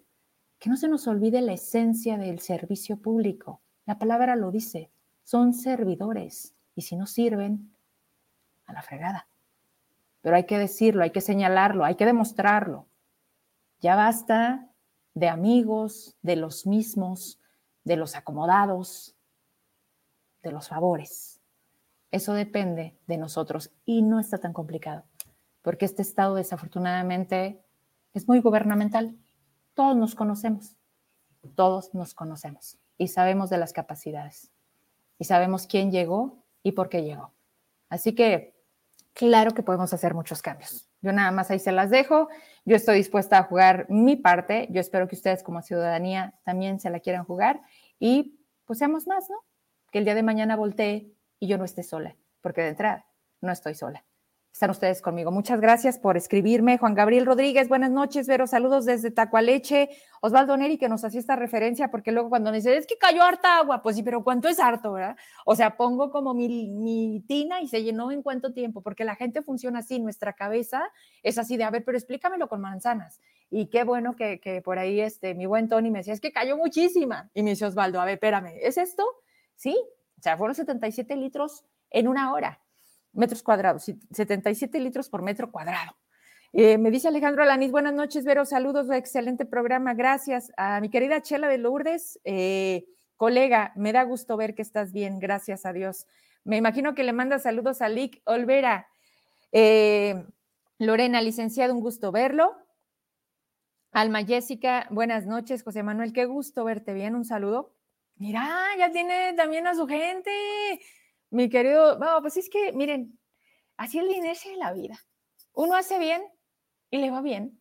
[0.58, 3.60] Que no se nos olvide la esencia del servicio público.
[3.86, 4.90] La palabra lo dice,
[5.26, 7.74] son servidores y si no sirven,
[8.68, 9.28] a la fregada.
[10.22, 12.88] pero hay que decirlo, hay que señalarlo, hay que demostrarlo.
[13.82, 14.70] Ya basta
[15.14, 17.39] de amigos, de los mismos,
[17.90, 19.16] de los acomodados,
[20.44, 21.42] de los favores.
[22.12, 25.06] Eso depende de nosotros y no está tan complicado,
[25.64, 27.66] porque este estado desafortunadamente
[28.14, 29.18] es muy gubernamental.
[29.74, 30.76] Todos nos conocemos,
[31.56, 34.52] todos nos conocemos y sabemos de las capacidades
[35.18, 37.34] y sabemos quién llegó y por qué llegó.
[37.90, 38.54] Así que
[39.14, 40.88] claro que podemos hacer muchos cambios.
[41.02, 42.28] Yo nada más ahí se las dejo.
[42.66, 44.68] Yo estoy dispuesta a jugar mi parte.
[44.70, 47.62] Yo espero que ustedes como ciudadanía también se la quieran jugar
[48.00, 49.38] y pues seamos más, ¿no?
[49.92, 53.06] Que el día de mañana voltee y yo no esté sola, porque de entrada
[53.42, 54.06] no estoy sola
[54.60, 55.32] están ustedes conmigo.
[55.32, 56.78] Muchas gracias por escribirme.
[56.78, 59.90] Juan Gabriel Rodríguez, buenas noches, Vero, saludos desde Tacualeche.
[60.20, 63.24] Osvaldo Neri, que nos hacía esta referencia, porque luego cuando me dice, es que cayó
[63.24, 65.16] harta agua, pues sí, pero ¿cuánto es harto, verdad?
[65.46, 69.16] O sea, pongo como mi, mi tina y se llenó en cuánto tiempo, porque la
[69.16, 70.92] gente funciona así, nuestra cabeza
[71.24, 73.22] es así de, a ver, pero explícamelo con manzanas.
[73.52, 76.32] Y qué bueno que, que por ahí este, mi buen Tony me decía, es que
[76.32, 77.30] cayó muchísima.
[77.34, 79.06] Y me dice Osvaldo, a ver, espérame, ¿es esto?
[79.56, 79.76] Sí,
[80.18, 82.62] o sea, fueron 77 litros en una hora
[83.14, 85.96] metros cuadrados, 77 litros por metro cuadrado.
[86.52, 90.52] Eh, me dice Alejandro Alaniz, buenas noches, Vero, saludos, excelente programa, gracias.
[90.58, 92.86] A mi querida Chela de Lourdes, eh,
[93.18, 96.08] colega, me da gusto ver que estás bien, gracias a Dios.
[96.44, 98.88] Me imagino que le manda saludos a Lick Olvera.
[99.52, 100.26] Eh,
[100.80, 102.56] Lorena, licenciado, un gusto verlo.
[103.92, 105.64] Alma Jessica, buenas noches.
[105.64, 107.74] José Manuel, qué gusto verte bien, un saludo.
[108.18, 108.48] Mira,
[108.78, 110.32] ya tiene también a su gente.
[111.32, 113.20] Mi querido, bueno, pues es que, miren,
[113.78, 115.00] así es la inercia de la vida.
[115.54, 116.22] Uno hace bien
[116.92, 117.60] y le va bien.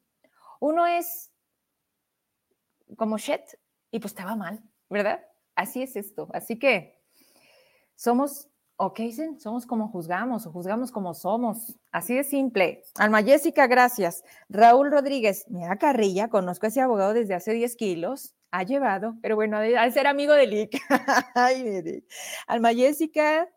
[0.60, 1.32] Uno es
[2.96, 3.40] como shit
[3.90, 5.24] y pues te va mal, ¿verdad?
[5.55, 6.28] Así es esto.
[6.34, 7.00] Así que
[7.94, 9.38] somos, ¿o qué dicen?
[9.40, 11.76] Somos como juzgamos o juzgamos como somos.
[11.90, 12.84] Así de simple.
[12.96, 14.22] Alma Jessica, gracias.
[14.48, 18.34] Raúl Rodríguez, mira Carrilla, conozco a ese abogado desde hace 10 kilos.
[18.50, 20.80] Ha llevado, pero bueno, al ser amigo de Lick.
[21.34, 22.02] Ay,
[22.46, 23.48] Alma Jessica,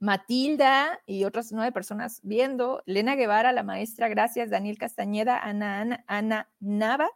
[0.00, 6.50] Matilda y otras nueve personas viendo, Lena Guevara, la maestra, gracias, Daniel Castañeda, Ana, Ana,
[6.58, 7.08] Nava,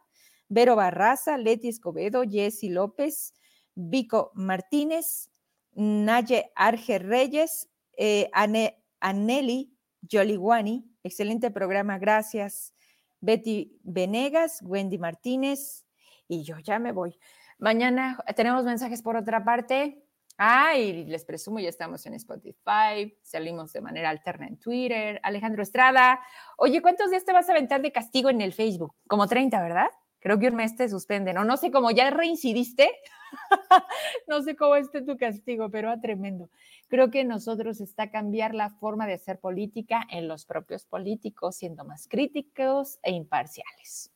[0.47, 3.33] Vero Barraza, Leti Escobedo, Jessy López,
[3.75, 5.29] Vico Martínez,
[5.75, 9.71] Naye Arge Reyes, eh, Ane, Aneli
[10.01, 12.73] Yoliguani, excelente programa, gracias.
[13.21, 15.85] Betty Venegas, Wendy Martínez,
[16.27, 17.17] y yo ya me voy.
[17.57, 20.03] Mañana tenemos mensajes por otra parte.
[20.37, 25.19] Ah, les presumo, ya estamos en Spotify, salimos de manera alterna en Twitter.
[25.23, 26.19] Alejandro Estrada,
[26.57, 28.93] oye, ¿cuántos días te vas a aventar de castigo en el Facebook?
[29.07, 29.87] Como 30, ¿verdad?
[30.25, 32.89] Creo que un mes te suspenden, o no sé cómo ya reincidiste,
[34.27, 36.49] no sé cómo esté tu castigo, pero a tremendo.
[36.87, 41.85] Creo que nosotros está cambiar la forma de hacer política en los propios políticos, siendo
[41.85, 44.11] más críticos e imparciales.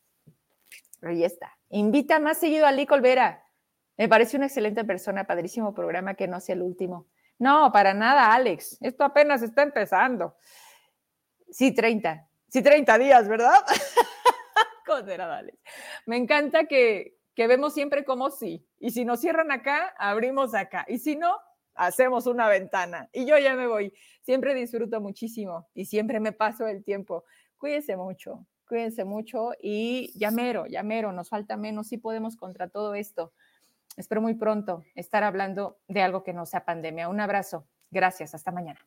[1.00, 1.56] Ahí está.
[1.68, 3.44] Invita más seguido a Lico Olvera
[4.00, 7.06] me parece una excelente persona, padrísimo programa que no sea el último.
[7.38, 8.78] No, para nada, Alex.
[8.80, 10.34] Esto apenas está empezando.
[11.50, 12.26] Sí, 30.
[12.48, 13.52] Sí, 30 días, ¿verdad?
[16.06, 18.66] Me encanta que, que vemos siempre como sí.
[18.78, 20.84] Y si nos cierran acá, abrimos acá.
[20.88, 21.36] Y si no,
[21.74, 23.08] hacemos una ventana.
[23.12, 23.92] Y yo ya me voy.
[24.22, 27.24] Siempre disfruto muchísimo y siempre me paso el tiempo.
[27.58, 33.32] Cuídense mucho, cuídense mucho y llamero, llamero, nos falta menos, sí podemos contra todo esto.
[33.96, 37.08] Espero muy pronto estar hablando de algo que no sea pandemia.
[37.08, 37.66] Un abrazo.
[37.90, 38.34] Gracias.
[38.34, 38.80] Hasta mañana.